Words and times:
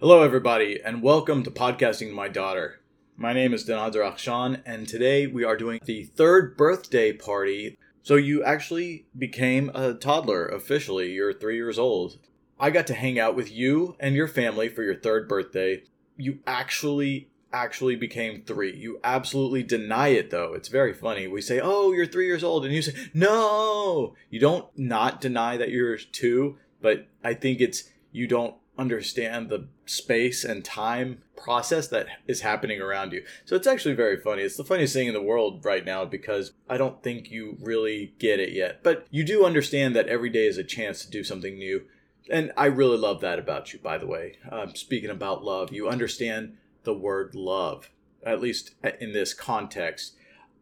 Hello, 0.00 0.22
everybody, 0.22 0.80
and 0.80 1.02
welcome 1.02 1.42
to 1.42 1.50
Podcasting 1.50 2.12
My 2.12 2.28
Daughter. 2.28 2.78
My 3.16 3.32
name 3.32 3.52
is 3.52 3.66
Danader 3.66 4.08
Akhshan, 4.08 4.62
and 4.64 4.86
today 4.86 5.26
we 5.26 5.42
are 5.42 5.56
doing 5.56 5.80
the 5.86 6.04
third 6.04 6.56
birthday 6.56 7.12
party. 7.12 7.76
So, 8.04 8.14
you 8.14 8.44
actually 8.44 9.06
became 9.18 9.72
a 9.74 9.94
toddler 9.94 10.46
officially. 10.46 11.10
You're 11.10 11.32
three 11.32 11.56
years 11.56 11.80
old. 11.80 12.18
I 12.60 12.70
got 12.70 12.86
to 12.86 12.94
hang 12.94 13.18
out 13.18 13.34
with 13.34 13.50
you 13.50 13.96
and 13.98 14.14
your 14.14 14.28
family 14.28 14.68
for 14.68 14.84
your 14.84 14.94
third 14.94 15.28
birthday. 15.28 15.82
You 16.16 16.38
actually, 16.46 17.30
actually 17.52 17.96
became 17.96 18.44
three. 18.44 18.76
You 18.76 19.00
absolutely 19.02 19.64
deny 19.64 20.08
it, 20.10 20.30
though. 20.30 20.54
It's 20.54 20.68
very 20.68 20.94
funny. 20.94 21.26
We 21.26 21.40
say, 21.40 21.58
Oh, 21.60 21.90
you're 21.90 22.06
three 22.06 22.26
years 22.26 22.44
old, 22.44 22.64
and 22.64 22.72
you 22.72 22.82
say, 22.82 22.94
No! 23.14 24.14
You 24.30 24.38
don't 24.38 24.68
not 24.78 25.20
deny 25.20 25.56
that 25.56 25.70
you're 25.70 25.96
two, 25.96 26.56
but 26.80 27.08
I 27.24 27.34
think 27.34 27.60
it's 27.60 27.90
you 28.12 28.28
don't 28.28 28.54
understand 28.78 29.48
the 29.48 29.66
space 29.86 30.44
and 30.44 30.64
time 30.64 31.18
process 31.36 31.88
that 31.88 32.06
is 32.26 32.42
happening 32.42 32.80
around 32.80 33.12
you. 33.12 33.24
So 33.44 33.56
it's 33.56 33.66
actually 33.66 33.94
very 33.94 34.16
funny. 34.16 34.42
It's 34.42 34.56
the 34.56 34.64
funniest 34.64 34.94
thing 34.94 35.08
in 35.08 35.14
the 35.14 35.22
world 35.22 35.64
right 35.64 35.84
now 35.84 36.04
because 36.04 36.52
I 36.68 36.78
don't 36.78 37.02
think 37.02 37.30
you 37.30 37.58
really 37.60 38.14
get 38.18 38.40
it 38.40 38.52
yet. 38.52 38.82
But 38.82 39.06
you 39.10 39.24
do 39.24 39.44
understand 39.44 39.96
that 39.96 40.08
every 40.08 40.30
day 40.30 40.46
is 40.46 40.58
a 40.58 40.64
chance 40.64 41.04
to 41.04 41.10
do 41.10 41.24
something 41.24 41.58
new. 41.58 41.82
And 42.30 42.52
I 42.56 42.66
really 42.66 42.98
love 42.98 43.20
that 43.22 43.38
about 43.38 43.72
you, 43.72 43.78
by 43.78 43.98
the 43.98 44.06
way. 44.06 44.36
Um, 44.50 44.74
speaking 44.74 45.10
about 45.10 45.44
love, 45.44 45.72
you 45.72 45.88
understand 45.88 46.56
the 46.84 46.94
word 46.94 47.34
love, 47.34 47.90
at 48.24 48.40
least 48.40 48.72
in 49.00 49.12
this 49.12 49.34
context. 49.34 50.14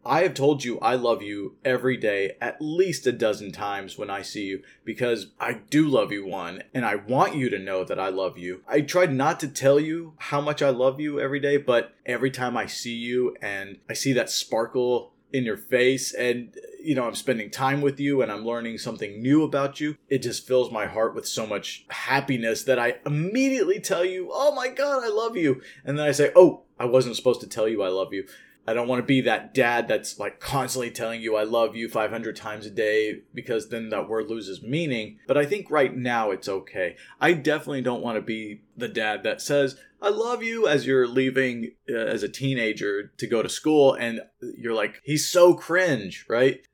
I 0.07 0.23
have 0.23 0.35
told 0.35 0.65
you 0.65 0.79
I 0.81 0.95
love 0.95 1.23
you 1.23 1.57
every 1.65 1.97
day 1.97 2.37
at 2.41 2.61
least 2.61 3.07
a 3.07 3.13
dozen 3.13 3.53
times 3.53 3.99
when 3.99 4.11
I 4.11 4.23
see 4.23 4.45
you 4.45 4.63
because 4.85 5.29
I 5.41 5.55
do 5.69 5.89
love 5.89 6.13
you, 6.13 6.27
one, 6.27 6.63
and 6.73 6.85
I 6.85 6.97
want 6.97 7.35
you 7.35 7.51
to 7.51 7.59
know 7.59 7.85
that 7.85 7.99
I 7.99 8.09
love 8.09 8.39
you. 8.39 8.63
I 8.69 8.81
tried 8.81 9.13
not 9.13 9.41
to 9.41 9.49
tell 9.49 9.81
you 9.81 10.15
how 10.19 10.41
much 10.41 10.63
I 10.63 10.71
love 10.71 11.01
you 11.01 11.21
every 11.21 11.41
day, 11.41 11.57
but 11.57 11.95
every 12.05 12.31
time 12.31 12.57
I 12.57 12.67
see 12.67 12.95
you 12.95 13.37
and 13.43 13.79
I 13.89 13.95
see 13.95 14.13
that 14.13 14.31
sparkle 14.31 15.13
in 15.33 15.45
your 15.45 15.57
face 15.57 16.15
and 16.15 16.55
you 16.81 16.95
know 16.95 17.05
I'm 17.05 17.15
spending 17.15 17.51
time 17.51 17.81
with 17.81 17.99
you 17.99 18.23
and 18.23 18.31
I'm 18.31 18.45
learning 18.45 18.79
something 18.79 19.21
new 19.21 19.43
about 19.43 19.81
you 19.81 19.97
it 20.09 20.19
just 20.19 20.47
fills 20.47 20.71
my 20.71 20.87
heart 20.87 21.15
with 21.15 21.27
so 21.27 21.47
much 21.47 21.85
happiness 21.89 22.63
that 22.63 22.79
I 22.79 22.99
immediately 23.05 23.81
tell 23.81 24.05
you 24.05 24.31
oh 24.33 24.55
my 24.55 24.69
god 24.69 25.03
I 25.03 25.09
love 25.09 25.37
you 25.37 25.61
and 25.85 25.99
then 25.99 26.07
I 26.07 26.13
say 26.13 26.31
oh 26.37 26.63
I 26.79 26.85
wasn't 26.85 27.17
supposed 27.17 27.41
to 27.41 27.49
tell 27.49 27.67
you 27.67 27.83
I 27.83 27.89
love 27.89 28.13
you 28.13 28.27
I 28.67 28.75
don't 28.75 28.89
want 28.89 29.01
to 29.01 29.07
be 29.07 29.21
that 29.23 29.55
dad 29.55 29.87
that's 29.87 30.19
like 30.19 30.41
constantly 30.41 30.91
telling 30.91 31.21
you 31.21 31.37
I 31.37 31.45
love 31.45 31.77
you 31.77 31.89
500 31.89 32.35
times 32.35 32.67
a 32.67 32.71
day 32.71 33.21
because 33.33 33.69
then 33.69 33.91
that 33.91 34.09
word 34.09 34.29
loses 34.29 34.63
meaning. 34.63 35.19
But 35.29 35.39
I 35.39 35.47
think 35.47 35.71
right 35.71 35.95
now 35.95 36.33
it's 36.33 36.49
okay. 36.49 36.97
I 37.21 37.33
definitely 37.33 37.83
don't 37.83 38.03
want 38.03 38.17
to 38.17 38.23
be 38.23 38.63
the 38.77 38.89
dad 38.89 39.23
that 39.23 39.41
says 39.41 39.77
I 40.03 40.09
love 40.09 40.43
you 40.43 40.67
as 40.67 40.87
you're 40.87 41.07
leaving 41.07 41.73
uh, 41.89 41.95
as 41.97 42.23
a 42.23 42.29
teenager 42.29 43.13
to 43.17 43.27
go 43.27 43.43
to 43.43 43.49
school 43.49 43.95
and 43.95 44.21
you're 44.41 44.75
like 44.75 45.01
he's 45.05 45.29
so 45.29 45.55
cringe, 45.55 46.27
right? 46.29 46.67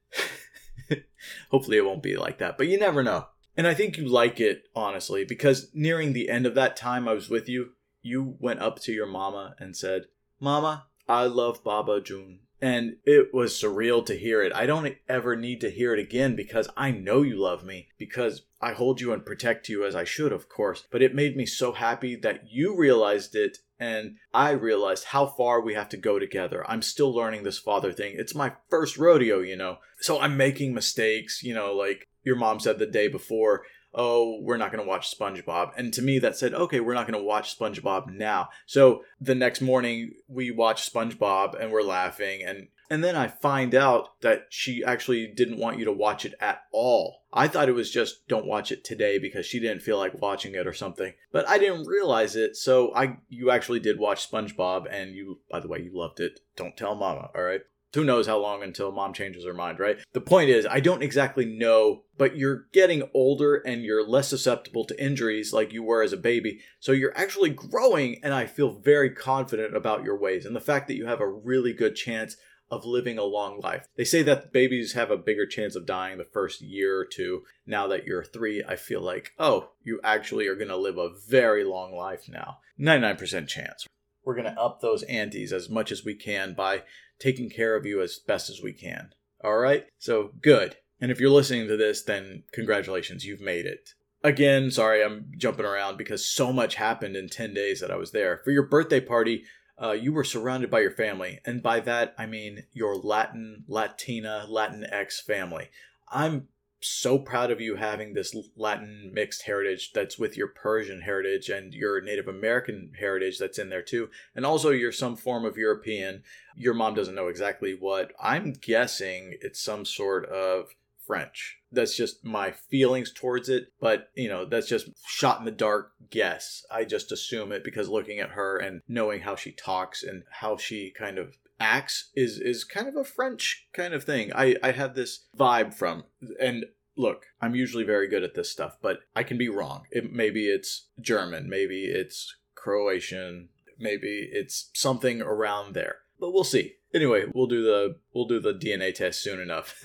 Hopefully 1.51 1.77
it 1.77 1.84
won't 1.84 2.03
be 2.03 2.17
like 2.17 2.39
that, 2.39 2.56
but 2.56 2.69
you 2.69 2.79
never 2.79 3.03
know. 3.03 3.27
And 3.55 3.67
I 3.67 3.75
think 3.75 3.99
you 3.99 4.09
like 4.09 4.41
it 4.41 4.65
honestly 4.75 5.27
because 5.27 5.69
nearing 5.75 6.15
the 6.15 6.31
end 6.31 6.47
of 6.47 6.55
that 6.55 6.75
time 6.75 7.06
I 7.06 7.12
was 7.12 7.29
with 7.29 7.51
you, 7.51 7.73
you 8.01 8.37
went 8.41 8.61
up 8.61 8.81
to 8.81 8.93
your 8.93 9.06
mama 9.06 9.55
and 9.59 9.77
said, 9.77 10.06
"Mama, 10.41 10.87
I 11.13 11.27
love 11.27 11.63
Baba 11.63 12.01
Joon. 12.01 12.39
And 12.63 12.97
it 13.05 13.35
was 13.35 13.53
surreal 13.53 14.07
to 14.07 14.17
hear 14.17 14.43
it. 14.43 14.53
I 14.55 14.65
don't 14.65 14.97
ever 15.09 15.37
need 15.37 15.61
to 15.61 15.71
hear 15.71 15.93
it 15.93 16.01
again 16.01 16.35
because 16.37 16.71
I 16.75 16.91
know 16.91 17.21
you 17.21 17.37
love 17.37 17.65
me, 17.65 17.89
because 17.99 18.43
I 18.63 18.73
hold 18.73 19.01
you 19.01 19.13
and 19.13 19.27
protect 19.27 19.69
you 19.69 19.85
as 19.85 19.95
I 19.95 20.05
should, 20.05 20.33
of 20.33 20.49
course. 20.49 20.85
But 20.91 21.03
it 21.03 21.15
made 21.15 21.37
me 21.37 21.45
so 21.45 21.73
happy 21.73 22.17
that 22.17 22.51
you 22.51 22.75
realized 22.75 23.35
it 23.35 23.59
and 23.79 24.17
I 24.33 24.53
realized 24.53 25.07
how 25.07 25.27
far 25.27 25.61
we 25.61 25.75
have 25.75 25.91
to 25.91 25.97
go 25.99 26.19
together. 26.19 26.65
I'm 26.67 26.83
still 26.83 27.15
learning 27.15 27.43
this 27.43 27.59
father 27.59 27.93
thing. 27.93 28.15
It's 28.17 28.35
my 28.35 28.53
first 28.71 28.97
rodeo, 28.97 29.41
you 29.41 29.56
know. 29.56 29.78
So 30.01 30.19
I'm 30.19 30.39
making 30.39 30.72
mistakes, 30.72 31.43
you 31.43 31.53
know, 31.53 31.75
like 31.75 32.09
your 32.25 32.37
mom 32.37 32.59
said 32.59 32.78
the 32.78 32.87
day 32.87 33.09
before 33.09 33.65
oh, 33.94 34.38
we're 34.41 34.56
not 34.56 34.72
going 34.72 34.82
to 34.82 34.88
watch 34.88 35.16
SpongeBob. 35.16 35.72
And 35.76 35.92
to 35.94 36.03
me, 36.03 36.19
that 36.19 36.36
said, 36.36 36.54
okay, 36.54 36.80
we're 36.80 36.94
not 36.94 37.06
going 37.06 37.19
to 37.19 37.25
watch 37.25 37.58
SpongeBob 37.58 38.12
now. 38.12 38.48
So 38.66 39.04
the 39.20 39.34
next 39.34 39.60
morning, 39.60 40.12
we 40.28 40.50
watch 40.50 40.91
SpongeBob 40.91 41.60
and 41.60 41.70
we're 41.70 41.82
laughing. 41.82 42.42
And, 42.42 42.69
and 42.91 43.03
then 43.03 43.16
I 43.16 43.28
find 43.28 43.75
out 43.75 44.20
that 44.22 44.47
she 44.50 44.82
actually 44.84 45.26
didn't 45.26 45.58
want 45.58 45.78
you 45.78 45.84
to 45.84 45.92
watch 45.92 46.25
it 46.25 46.34
at 46.41 46.62
all. 46.72 47.22
I 47.32 47.48
thought 47.48 47.69
it 47.69 47.75
was 47.75 47.91
just 47.91 48.28
don't 48.28 48.47
watch 48.47 48.70
it 48.70 48.84
today 48.84 49.19
because 49.19 49.47
she 49.47 49.58
didn't 49.58 49.80
feel 49.80 49.97
like 49.97 50.20
watching 50.20 50.54
it 50.54 50.66
or 50.66 50.74
something. 50.74 51.14
But 51.32 51.48
I 51.48 51.56
didn't 51.56 51.86
realize 51.86 52.36
it. 52.36 52.56
So 52.56 52.94
I 52.94 53.16
you 53.30 53.50
actually 53.50 53.80
did 53.80 53.98
watch 53.98 54.30
SpongeBob 54.30 54.86
and 54.91 55.14
you 55.14 55.38
by 55.50 55.60
the 55.60 55.69
way 55.69 55.80
you 55.80 55.92
loved 55.94 56.20
it. 56.20 56.41
Don't 56.56 56.76
tell 56.76 56.94
mama, 56.94 57.30
all 57.34 57.42
right? 57.42 57.62
Who 57.94 58.04
knows 58.04 58.26
how 58.26 58.38
long 58.38 58.62
until 58.62 58.91
mom 58.91 59.12
changes 59.12 59.44
her 59.44 59.53
mind, 59.53 59.78
right? 59.78 59.98
The 60.12 60.20
point 60.20 60.50
is, 60.50 60.66
I 60.66 60.80
don't 60.80 61.03
exactly 61.03 61.44
know, 61.44 62.04
but 62.16 62.36
you're 62.36 62.66
getting 62.72 63.08
older 63.12 63.56
and 63.56 63.82
you're 63.82 64.06
less 64.06 64.28
susceptible 64.28 64.84
to 64.86 65.03
injuries 65.03 65.53
like 65.53 65.72
you 65.72 65.82
were 65.82 66.03
as 66.03 66.12
a 66.12 66.19
baby. 66.19 66.60
So 66.80 66.92
you're 66.92 67.16
actually 67.16 67.50
growing, 67.50 68.20
and 68.22 68.32
I 68.32 68.47
feel 68.47 68.80
very 68.80 69.10
confident 69.10 69.76
about 69.76 70.04
your 70.04 70.19
ways 70.19 70.47
and 70.47 70.56
the 70.56 70.60
fact 70.60 70.88
that 70.88 70.97
you 70.97 71.06
have 71.06 71.20
a 71.20 71.28
really 71.28 71.72
good 71.72 71.94
chance 71.94 72.36
of 72.70 72.86
living 72.86 73.19
a 73.19 73.22
long 73.22 73.60
life. 73.60 73.86
They 73.97 74.04
say 74.04 74.22
that 74.22 74.50
babies 74.50 74.94
have 74.94 75.10
a 75.10 75.19
bigger 75.19 75.47
chance 75.47 75.76
of 75.76 75.84
dying 75.84 76.16
the 76.16 76.24
first 76.24 76.62
year 76.62 76.98
or 76.98 77.04
two. 77.04 77.42
Now 77.66 77.86
that 77.88 78.06
you're 78.06 78.24
three, 78.24 78.64
I 78.66 78.76
feel 78.76 79.03
like, 79.03 79.32
oh, 79.38 79.72
you 79.82 80.00
actually 80.03 80.47
are 80.47 80.54
going 80.54 80.69
to 80.69 80.76
live 80.76 80.97
a 80.97 81.10
very 81.28 81.64
long 81.64 81.94
life 81.94 82.30
now. 82.30 82.59
99% 82.80 83.47
chance. 83.47 83.86
We're 84.25 84.34
going 84.34 84.53
to 84.53 84.60
up 84.60 84.81
those 84.81 85.05
antes 85.09 85.53
as 85.53 85.69
much 85.69 85.91
as 85.91 86.05
we 86.05 86.15
can 86.15 86.55
by 86.55 86.83
taking 87.19 87.50
care 87.50 87.77
of 87.77 87.87
you 87.87 88.00
as 88.00 88.19
best 88.19 88.50
as 88.50 88.60
we 88.62 88.72
can. 88.72 89.10
All 89.43 89.59
right? 89.59 89.87
So 89.99 90.33
good. 90.41 90.77
And 91.00 91.10
if 91.10 91.19
you're 91.19 91.31
listening 91.31 91.69
to 91.69 91.77
this, 91.77 92.03
then 92.03 92.44
congratulations, 92.53 93.25
you've 93.25 93.41
made 93.41 93.66
it. 93.66 93.91
Again, 94.25 94.71
sorry, 94.71 95.03
I'm 95.03 95.33
jumping 95.37 95.66
around 95.66 95.97
because 95.97 96.25
so 96.25 96.53
much 96.53 96.77
happened 96.77 97.16
in 97.16 97.28
10 97.28 97.55
days 97.55 97.81
that 97.81 97.91
I 97.91 97.97
was 97.97 98.12
there. 98.12 98.41
For 98.44 98.53
your 98.53 98.62
birthday 98.62 99.00
party, 99.00 99.44
uh, 99.83 99.93
you 99.93 100.12
were 100.12 100.22
surrounded 100.22 100.71
by 100.71 100.81
your 100.81 100.93
family. 100.93 101.41
And 101.44 101.60
by 101.60 101.81
that, 101.81 102.15
I 102.16 102.27
mean 102.27 102.65
your 102.72 102.94
Latin, 102.97 103.65
Latina, 103.66 104.47
Latinx 104.49 105.21
family. 105.21 105.71
I'm 106.09 106.49
so 106.82 107.19
proud 107.19 107.50
of 107.50 107.60
you 107.60 107.76
having 107.76 108.15
this 108.15 108.34
Latin 108.56 109.10
mixed 109.12 109.43
heritage 109.43 109.93
that's 109.93 110.19
with 110.19 110.37
your 110.37 110.48
Persian 110.48 111.00
heritage 111.00 111.48
and 111.48 111.72
your 111.72 112.00
Native 112.00 112.28
American 112.28 112.93
heritage 112.98 113.38
that's 113.38 113.59
in 113.59 113.70
there 113.70 113.82
too. 113.82 114.09
And 114.34 114.44
also 114.44 114.70
you're 114.70 114.92
some 114.92 115.16
form 115.16 115.44
of 115.44 115.56
European. 115.56 116.22
Your 116.56 116.75
mom 116.75 116.94
doesn't 116.94 117.15
know 117.15 117.28
exactly 117.28 117.76
what. 117.78 118.12
I'm 118.21 118.53
guessing 118.53 119.37
it's 119.41 119.62
some 119.62 119.84
sort 119.84 120.26
of 120.26 120.75
French. 121.06 121.59
That's 121.71 121.97
just 121.97 122.25
my 122.25 122.53
feelings 122.53 123.12
towards 123.12 123.48
it, 123.48 123.72
but 123.81 124.09
you 124.15 124.28
know, 124.28 124.44
that's 124.44 124.69
just 124.69 124.88
shot 125.06 125.38
in 125.38 125.44
the 125.44 125.50
dark 125.50 125.92
guess. 126.10 126.65
I 126.71 126.84
just 126.84 127.12
assume 127.12 127.53
it 127.53 127.65
because 127.65 127.88
looking 127.88 128.19
at 128.19 128.31
her 128.31 128.59
and 128.59 128.82
knowing 128.88 129.21
how 129.21 129.37
she 129.37 129.53
talks 129.53 130.03
and 130.03 130.22
how 130.31 130.56
she 130.56 130.91
kind 130.91 131.19
of 131.19 131.37
acts 131.62 132.11
is 132.15 132.39
is 132.39 132.65
kind 132.65 132.89
of 132.89 132.97
a 132.97 133.05
French 133.05 133.69
kind 133.73 133.95
of 133.95 134.05
thing. 134.05 134.33
I 134.34 134.56
I 134.62 134.73
have 134.73 134.95
this 134.95 135.27
vibe 135.39 135.73
from 135.73 136.05
and 136.41 136.67
look, 136.97 137.27
I'm 137.41 137.55
usually 137.55 137.84
very 137.84 138.09
good 138.09 138.23
at 138.23 138.34
this 138.34 138.50
stuff, 138.50 138.77
but 138.83 139.00
I 139.17 139.23
can 139.23 139.39
be 139.39 139.49
wrong. 139.49 139.87
It 139.91 140.12
maybe 140.12 140.47
it's 140.47 140.89
German, 141.01 141.49
maybe 141.49 141.84
it's 141.84 142.37
Croatian, 142.55 143.49
maybe 143.78 144.28
it's 144.33 144.71
something 144.75 145.22
around 145.22 145.75
there. 145.75 145.97
But 146.19 146.33
we'll 146.33 146.45
see. 146.45 146.75
Anyway, 146.95 147.25
we'll 147.33 147.47
do 147.47 147.62
the 147.62 147.97
we'll 148.12 148.27
do 148.27 148.41
the 148.41 148.55
DNA 148.55 148.95
test 148.95 149.22
soon 149.22 149.41
enough. 149.41 149.83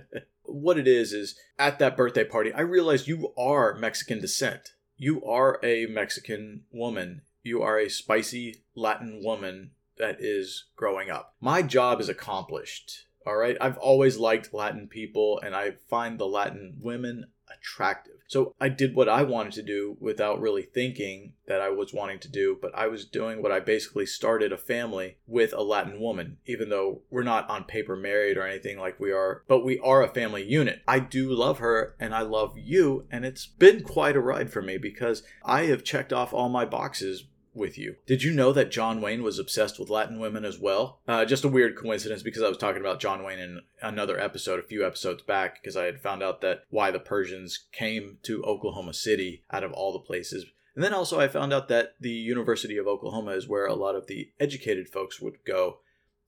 what 0.42 0.78
it 0.78 0.86
is 0.86 1.12
is 1.12 1.38
at 1.58 1.78
that 1.78 1.96
birthday 1.96 2.24
party, 2.24 2.52
I 2.52 2.60
realized 2.60 3.08
you 3.08 3.32
are 3.36 3.74
Mexican 3.74 4.20
descent. 4.20 4.72
You 4.96 5.22
are 5.24 5.60
a 5.62 5.86
Mexican 5.86 6.62
woman. 6.72 7.22
You 7.42 7.62
are 7.62 7.78
a 7.78 7.90
spicy 7.90 8.64
Latin 8.74 9.22
woman 9.22 9.72
that 9.98 10.16
is 10.20 10.64
growing 10.76 11.10
up. 11.10 11.34
My 11.40 11.62
job 11.62 12.00
is 12.00 12.08
accomplished. 12.08 13.06
All 13.26 13.36
right. 13.36 13.56
I've 13.60 13.78
always 13.78 14.18
liked 14.18 14.54
Latin 14.54 14.86
people 14.86 15.40
and 15.44 15.54
I 15.54 15.72
find 15.72 16.18
the 16.18 16.26
Latin 16.26 16.78
women 16.80 17.26
attractive. 17.52 18.14
So 18.28 18.54
I 18.60 18.68
did 18.68 18.94
what 18.94 19.08
I 19.08 19.22
wanted 19.22 19.52
to 19.54 19.62
do 19.62 19.96
without 20.00 20.40
really 20.40 20.62
thinking 20.62 21.34
that 21.46 21.60
I 21.60 21.70
was 21.70 21.94
wanting 21.94 22.18
to 22.20 22.30
do, 22.30 22.58
but 22.60 22.74
I 22.74 22.88
was 22.88 23.04
doing 23.04 23.40
what 23.40 23.52
I 23.52 23.60
basically 23.60 24.06
started 24.06 24.52
a 24.52 24.58
family 24.58 25.18
with 25.26 25.52
a 25.52 25.62
Latin 25.62 26.00
woman, 26.00 26.38
even 26.44 26.68
though 26.68 27.02
we're 27.08 27.22
not 27.22 27.48
on 27.48 27.64
paper 27.64 27.94
married 27.94 28.36
or 28.36 28.46
anything 28.46 28.78
like 28.78 28.98
we 28.98 29.12
are, 29.12 29.44
but 29.46 29.64
we 29.64 29.78
are 29.78 30.02
a 30.02 30.12
family 30.12 30.42
unit. 30.44 30.82
I 30.88 30.98
do 30.98 31.30
love 31.30 31.58
her 31.58 31.94
and 32.00 32.14
I 32.14 32.22
love 32.22 32.54
you, 32.56 33.06
and 33.10 33.24
it's 33.24 33.46
been 33.46 33.82
quite 33.82 34.16
a 34.16 34.20
ride 34.20 34.52
for 34.52 34.62
me 34.62 34.76
because 34.76 35.22
I 35.44 35.64
have 35.66 35.84
checked 35.84 36.12
off 36.12 36.34
all 36.34 36.48
my 36.48 36.64
boxes 36.64 37.26
with 37.56 37.78
you. 37.78 37.96
Did 38.06 38.22
you 38.22 38.32
know 38.32 38.52
that 38.52 38.70
John 38.70 39.00
Wayne 39.00 39.22
was 39.22 39.38
obsessed 39.38 39.78
with 39.78 39.90
Latin 39.90 40.20
women 40.20 40.44
as 40.44 40.58
well? 40.58 41.00
Uh, 41.08 41.24
just 41.24 41.44
a 41.44 41.48
weird 41.48 41.76
coincidence 41.76 42.22
because 42.22 42.42
I 42.42 42.48
was 42.48 42.58
talking 42.58 42.80
about 42.80 43.00
John 43.00 43.24
Wayne 43.24 43.38
in 43.38 43.60
another 43.82 44.20
episode 44.20 44.58
a 44.58 44.62
few 44.66 44.86
episodes 44.86 45.22
back 45.22 45.60
because 45.60 45.76
I 45.76 45.84
had 45.84 46.00
found 46.00 46.22
out 46.22 46.40
that 46.42 46.64
why 46.70 46.90
the 46.90 47.00
Persians 47.00 47.66
came 47.72 48.18
to 48.22 48.42
Oklahoma 48.44 48.94
City 48.94 49.42
out 49.50 49.64
of 49.64 49.72
all 49.72 49.92
the 49.92 49.98
places 49.98 50.44
And 50.74 50.84
then 50.84 50.92
also, 50.92 51.18
I 51.18 51.28
found 51.28 51.54
out 51.54 51.68
that 51.68 51.94
the 52.00 52.10
University 52.10 52.76
of 52.76 52.86
Oklahoma 52.86 53.32
is 53.32 53.48
where 53.48 53.66
a 53.66 53.74
lot 53.74 53.96
of 53.96 54.06
the 54.06 54.30
educated 54.38 54.90
folks 54.90 55.20
would 55.20 55.38
go 55.46 55.78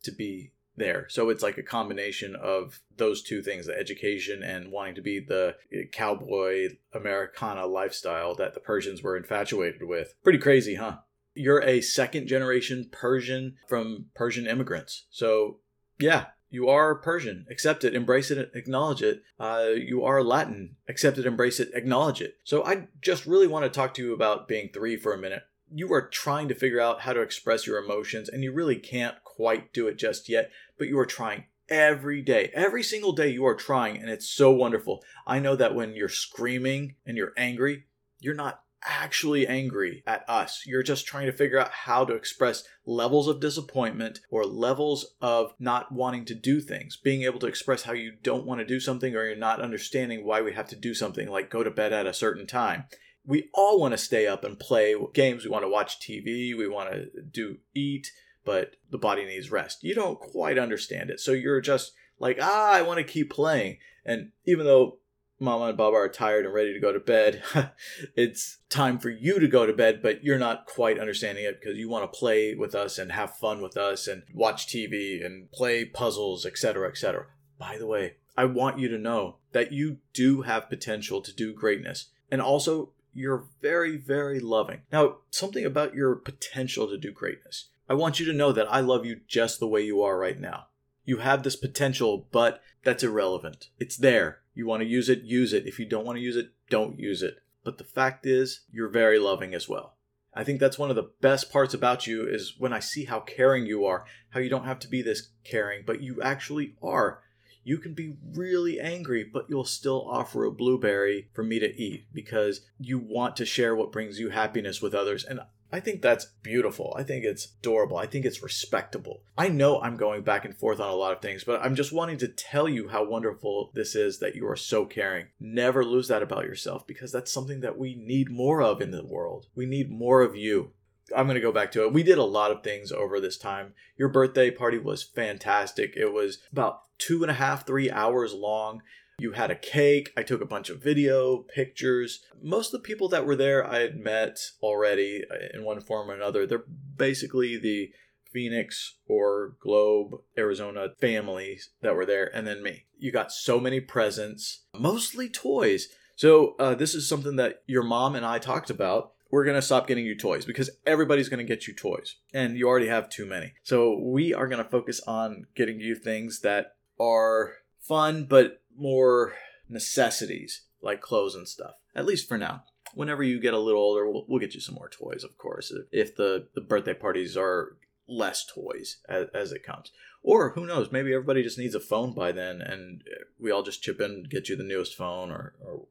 to 0.05 0.11
be 0.11 0.53
there. 0.79 1.07
So 1.11 1.29
it's 1.29 1.43
like 1.43 1.59
a 1.59 1.63
combination 1.63 2.35
of 2.35 2.81
those 2.97 3.23
two 3.23 3.43
things 3.43 3.67
the 3.67 3.79
education 3.79 4.43
and 4.43 4.73
wanting 4.73 4.95
to 4.95 5.03
be 5.03 5.21
the 5.21 5.57
cowboy 5.93 6.71
Americana 6.95 7.67
lifestyle 7.67 8.35
that 8.37 8.55
the 8.55 8.61
Persians 8.61 9.03
were 9.03 9.17
infatuated 9.17 9.83
with. 9.83 10.15
Pretty 10.23 10.39
crazy, 10.39 10.77
huh? 10.77 10.99
You're 11.39 11.63
a 11.63 11.81
second 11.81 12.27
generation 12.27 12.89
Persian 12.91 13.57
from 13.69 14.07
Persian 14.15 14.47
immigrants. 14.47 15.05
So, 15.11 15.61
yeah, 15.99 16.27
you 16.51 16.69
are 16.69 16.95
Persian. 16.95 17.47
Accept 17.51 17.85
it, 17.85 17.95
embrace 17.95 18.31
it, 18.31 18.51
acknowledge 18.55 19.03
it. 19.03 19.23
Uh, 19.39 19.69
you 19.77 20.05
are 20.05 20.23
Latin. 20.23 20.77
Accept 20.89 21.19
it, 21.19 21.27
embrace 21.27 21.61
it, 21.61 21.71
acknowledge 21.75 22.21
it. 22.21 22.37
So 22.43 22.65
I 22.65 22.89
just 23.01 23.27
really 23.27 23.47
want 23.47 23.65
to 23.65 23.71
talk 23.71 23.95
to 23.95 24.03
you 24.03 24.15
about 24.15 24.49
being 24.49 24.71
three 24.73 24.97
for 24.97 25.13
a 25.13 25.19
minute. 25.19 25.45
You 25.71 25.93
are 25.93 26.09
trying 26.09 26.49
to 26.49 26.55
figure 26.55 26.81
out 26.81 27.03
how 27.03 27.13
to 27.13 27.21
express 27.21 27.67
your 27.67 27.83
emotions, 27.83 28.29
and 28.29 28.43
you 28.43 28.53
really 28.53 28.77
can't 28.77 29.23
quite 29.23 29.73
do 29.75 29.87
it 29.87 29.99
just 29.99 30.29
yet, 30.29 30.51
but 30.79 30.89
you 30.89 30.99
are 30.99 31.07
trying 31.07 31.45
every 31.69 32.23
day. 32.23 32.51
Every 32.55 32.83
single 32.83 33.13
day 33.13 33.29
you 33.29 33.47
are 33.47 33.55
trying, 33.55 33.99
and 33.99 34.09
it's 34.09 34.29
so 34.29 34.51
wonderful. 34.51 35.05
I 35.27 35.39
know 35.39 35.55
that 35.57 35.75
when 35.75 35.95
you're 35.95 36.09
screaming 36.09 36.95
and 37.07 37.19
you're 37.19 37.35
angry, 37.37 37.85
you're 38.19 38.35
not 38.35 38.63
actually 38.85 39.47
angry 39.47 40.03
at 40.07 40.25
us. 40.29 40.63
You're 40.67 40.83
just 40.83 41.07
trying 41.07 41.27
to 41.27 41.33
figure 41.33 41.59
out 41.59 41.71
how 41.71 42.05
to 42.05 42.15
express 42.15 42.65
levels 42.87 43.29
of 43.29 43.41
disappointment 43.41 44.21
or 44.31 44.45
levels 44.45 45.15
of 45.21 45.55
not 45.59 45.93
wanting 45.93 46.25
to 46.27 46.35
do 46.35 46.61
things. 46.61 46.97
Being 46.97 47.23
able 47.23 47.39
to 47.41 47.47
express 47.47 47.83
how 47.83 47.93
you 47.93 48.13
don't 48.23 48.47
want 48.47 48.61
to 48.61 48.67
do 48.67 48.81
something 48.81 49.15
or 49.15 49.27
you're 49.27 49.37
not 49.37 49.61
understanding 49.61 50.25
why 50.25 50.43
we 50.43 50.53
have 50.53 50.69
to 50.69 50.77
do 50.77 50.95
something 50.95 51.29
like 51.29 51.51
go 51.51 51.63
to 51.63 51.71
bed 51.71 51.93
at 51.93 52.07
a 52.07 52.15
certain 52.15 52.47
time. 52.47 52.85
We 53.27 53.51
all 53.53 53.81
want 53.81 53.93
to 53.93 53.99
stay 53.99 54.27
up 54.27 54.45
and 54.45 54.59
play 54.59 54.95
games. 55.13 55.45
We 55.45 55.51
want 55.51 55.65
to 55.65 55.71
watch 55.71 56.01
TV. 56.01 56.57
We 56.57 56.69
want 56.69 56.93
to 56.93 57.07
do 57.31 57.59
eat, 57.75 58.11
but 58.45 58.77
the 58.91 58.99
body 58.99 59.25
needs 59.25 59.51
rest. 59.51 59.83
You 59.83 59.95
don't 59.95 60.19
quite 60.19 60.59
understand 60.59 61.11
it. 61.11 61.21
So 61.21 61.33
you're 61.33 61.61
just 61.61 61.93
like, 62.19 62.39
ah, 62.41 62.73
I 62.73 62.83
want 62.83 62.99
to 62.99 63.05
keep 63.05 63.31
playing. 63.31 63.79
And 64.05 64.31
even 64.47 64.65
though 64.65 64.99
Mama 65.41 65.67
and 65.67 65.77
Baba 65.77 65.97
are 65.97 66.09
tired 66.09 66.45
and 66.45 66.55
ready 66.55 66.73
to 66.73 66.81
go 66.81 66.93
to 66.93 66.99
bed. 66.99 67.43
it's 68.17 68.59
time 68.69 68.99
for 68.99 69.11
you 69.11 69.39
to 69.39 69.47
go 69.47 69.67
to 69.67 69.73
bed, 69.73 70.03
but 70.03 70.25
you're 70.25 70.39
not 70.39 70.67
quite 70.67 70.99
understanding 70.99 71.45
it 71.45 71.61
because 71.61 71.79
you 71.79 71.89
want 71.89 72.11
to 72.11 72.19
play 72.19 72.55
with 72.55 72.75
us 72.75 72.99
and 72.99 73.13
have 73.13 73.37
fun 73.37 73.63
with 73.63 73.77
us 73.77 74.09
and 74.09 74.25
watch 74.35 74.67
TV 74.67 75.25
and 75.25 75.51
play 75.53 75.85
puzzles, 75.85 76.45
etc., 76.45 76.89
etc. 76.89 77.27
By 77.59 77.79
the 77.79 77.87
way, 77.87 78.17
I 78.37 78.47
want 78.47 78.79
you 78.79 78.89
to 78.89 78.99
know 78.99 79.37
that 79.53 79.73
you 79.73 79.99
do 80.13 80.43
have 80.43 80.69
potential 80.69 81.21
to 81.21 81.33
do 81.33 81.53
greatness. 81.53 82.11
And 82.31 82.43
also, 82.43 82.91
you're 83.15 83.45
very, 83.61 83.97
very 83.97 84.41
loving. 84.41 84.83
Now, 84.93 85.19
something 85.31 85.65
about 85.65 85.95
your 85.95 86.15
potential 86.15 86.89
to 86.89 86.99
do 86.99 87.13
greatness. 87.13 87.69
I 87.89 87.95
want 87.95 88.21
you 88.21 88.27
to 88.27 88.33
know 88.33 88.53
that 88.53 88.71
I 88.71 88.81
love 88.81 89.07
you 89.07 89.21
just 89.27 89.61
the 89.61 89.69
way 89.69 89.83
you 89.83 90.03
are 90.03 90.19
right 90.19 90.39
now. 90.39 90.67
You 91.05 91.19
have 91.19 91.43
this 91.43 91.57
potential, 91.57 92.27
but 92.31 92.61
that's 92.85 93.03
irrelevant. 93.03 93.71
It's 93.79 93.97
there. 93.97 94.41
You 94.59 94.67
want 94.67 94.83
to 94.83 94.89
use 94.89 95.09
it, 95.09 95.23
use 95.23 95.53
it. 95.53 95.69
If 95.69 95.79
you 95.79 95.87
don't 95.87 96.05
want 96.05 96.17
to 96.17 96.21
use 96.21 96.35
it, 96.35 96.51
don't 96.69 96.99
use 96.99 97.23
it. 97.23 97.37
But 97.63 97.79
the 97.79 97.85
fact 97.85 98.27
is, 98.27 98.63
you're 98.73 98.89
very 98.89 99.21
loving 99.21 99.55
as 99.55 99.69
well. 99.69 99.95
I 100.35 100.43
think 100.43 100.59
that's 100.59 100.77
one 100.77 100.91
of 100.91 100.97
the 100.97 101.13
best 101.21 101.53
parts 101.53 101.75
about 101.75 102.09
you 102.09 102.27
is 102.27 102.57
when 102.59 102.73
I 102.73 102.81
see 102.81 103.05
how 103.05 103.21
caring 103.21 103.67
you 103.67 103.87
are, 103.87 104.05
how 104.31 104.41
you 104.41 104.51
don't 104.51 104.65
have 104.65 104.81
to 104.81 104.89
be 104.89 105.01
this 105.01 105.29
caring, 105.45 105.85
but 105.87 106.03
you 106.03 106.21
actually 106.21 106.75
are. 106.83 107.23
You 107.63 107.79
can 107.79 107.95
be 107.95 108.17
really 108.35 108.81
angry, 108.81 109.23
but 109.23 109.47
you'll 109.49 109.65
still 109.65 110.05
offer 110.11 110.45
a 110.45 110.51
blueberry 110.51 111.29
for 111.35 111.45
me 111.45 111.61
to 111.61 111.81
eat 111.81 112.07
because 112.13 112.63
you 112.81 112.99
want 112.99 113.37
to 113.37 113.47
share 113.47 113.77
what 113.77 113.93
brings 113.93 114.19
you 114.19 114.31
happiness 114.31 114.83
with 114.83 114.93
others. 114.93 115.25
And 115.25 115.39
I 115.71 115.81
think 115.81 116.01
that's 116.01 116.27
beautiful. 116.43 116.95
I 116.97 117.03
think 117.03 117.25
it's 117.25 117.49
adorable. 117.61 117.99
I 117.99 118.07
think 118.07 118.25
it's 118.25 118.43
respectable. 118.43 119.21
I 119.37 119.49
know 119.49 119.81
I'm 119.81 119.97
going 119.97 120.23
back 120.23 120.45
and 120.45 120.57
forth 120.57 120.81
on 120.81 120.89
a 120.89 120.95
lot 120.95 121.13
of 121.13 121.21
things, 121.21 121.45
but 121.45 121.61
I'm 121.63 121.75
just 121.75 121.93
wanting 121.93 122.17
to 122.19 122.29
tell 122.29 122.69
you 122.69 122.89
how 122.89 123.05
wonderful 123.05 123.71
this 123.75 123.95
is 123.95 124.19
that 124.21 124.35
you 124.35 124.49
are 124.49 124.57
so 124.57 124.87
caring. 124.87 125.27
Never 125.39 125.85
lose 125.85 126.09
that 126.09 126.23
about 126.23 126.45
yourself 126.45 126.87
because 126.87 127.13
that's 127.13 127.33
something 127.33 127.61
that 127.61 127.79
we 127.79 127.95
need 127.95 128.31
more 128.31 128.63
of 128.63 128.81
in 128.81 128.93
the 128.93 129.05
world. 129.05 129.47
We 129.55 129.67
need 129.67 129.91
more 129.91 130.23
of 130.23 130.35
you. 130.35 130.73
I'm 131.15 131.27
going 131.27 131.37
to 131.37 131.41
go 131.41 131.53
back 131.53 131.73
to 131.73 131.85
it. 131.85 131.93
We 131.93 132.03
did 132.03 132.19
a 132.19 132.25
lot 132.25 132.51
of 132.51 132.63
things 132.63 132.93
over 132.93 133.21
this 133.21 133.39
time. 133.39 133.75
Your 133.97 134.09
birthday 134.09 134.51
party 134.51 134.79
was 134.79 135.03
fantastic. 135.03 135.95
It 135.97 136.13
was 136.13 136.39
about 136.53 136.83
two 136.99 137.23
and 137.23 137.31
a 137.31 137.35
half, 137.35 137.67
three 137.67 137.91
hours 137.91 138.35
long. 138.35 138.83
You 139.19 139.33
had 139.33 139.51
a 139.51 139.57
cake. 139.57 140.13
I 140.17 140.23
took 140.23 140.41
a 140.41 140.47
bunch 140.47 140.71
of 140.71 140.81
video, 140.81 141.39
pictures. 141.39 142.21
Most 142.41 142.73
of 142.73 142.81
the 142.81 142.87
people 142.87 143.09
that 143.09 143.27
were 143.27 143.35
there 143.35 143.67
I 143.67 143.81
had 143.81 143.99
met 143.99 144.39
already 144.63 145.25
uh, 145.29 145.49
in 145.53 145.65
one 145.65 145.81
form 145.81 146.09
or 146.09 146.15
another. 146.15 146.47
They're 146.47 146.65
basically 146.97 147.59
the 147.59 147.91
Phoenix 148.33 148.99
or 149.07 149.57
Globe, 149.61 150.21
Arizona 150.37 150.91
families 151.01 151.71
that 151.83 151.97
were 151.97 152.07
there, 152.07 152.31
and 152.33 152.47
then 152.47 152.63
me. 152.63 152.85
You 152.97 153.11
got 153.11 153.33
so 153.33 153.59
many 153.59 153.81
presents, 153.81 154.65
mostly 154.73 155.29
toys. 155.29 155.89
So, 156.15 156.55
uh, 156.61 156.75
this 156.75 156.95
is 156.95 157.09
something 157.09 157.37
that 157.37 157.63
your 157.67 157.83
mom 157.83 158.15
and 158.15 158.25
I 158.25 158.39
talked 158.39 158.71
about. 158.71 159.13
We're 159.31 159.45
going 159.45 159.57
to 159.57 159.63
stop 159.63 159.87
getting 159.87 160.07
you 160.07 160.17
toys 160.17 160.45
because 160.45 160.71
everybody's 160.87 161.29
going 161.29 161.45
to 161.45 161.45
get 161.45 161.67
you 161.67 161.75
toys, 161.75 162.17
and 162.33 162.57
you 162.57 162.69
already 162.69 162.87
have 162.87 163.09
too 163.09 163.27
many. 163.27 163.55
So, 163.65 163.99
we 163.99 164.33
are 164.33 164.47
going 164.47 164.63
to 164.63 164.71
focus 164.71 165.01
on 165.07 165.47
getting 165.57 165.81
you 165.81 165.97
things 165.97 166.41
that 166.41 166.75
are 167.01 167.55
fun 167.81 168.25
but 168.25 168.61
more 168.79 169.35
necessities 169.69 170.63
like 170.81 171.01
clothes 171.01 171.35
and 171.35 171.49
stuff. 171.49 171.75
At 171.95 172.07
least 172.07 172.29
for 172.29 172.39
now. 172.39 172.65
Whenever 172.95 173.23
you 173.23 173.41
get 173.41 173.55
a 173.55 173.59
little 173.59 173.83
older, 173.83 174.11
we'll, 174.11 174.25
we'll 174.29 174.41
get 174.41 174.55
you 174.55 174.61
some 174.61 174.77
more 174.77 174.89
toys, 174.89 175.25
of 175.25 175.37
course. 175.37 175.73
If 175.93 176.17
the, 176.17 176.49
the 176.55 176.61
birthday 176.61 176.95
parties 176.95 177.37
are 177.37 177.77
less 178.09 178.47
toys 178.47 178.99
as, 179.09 179.27
as 179.35 179.53
it 179.53 179.63
comes. 179.63 179.93
Or 180.23 180.51
who 180.51 180.67
knows, 180.67 180.91
maybe 180.91 181.13
everybody 181.13 181.43
just 181.43 181.59
needs 181.59 181.75
a 181.75 181.81
phone 181.81 182.15
by 182.15 182.33
then 182.33 182.61
and 182.61 183.03
we 183.39 183.51
all 183.51 183.63
just 183.63 183.83
chip 183.83 184.01
in, 184.01 184.25
get 184.29 184.49
you 184.49 184.57
the 184.57 184.65
newest 184.65 184.97
phone 184.97 185.31
or, 185.31 185.55
or 185.65 185.87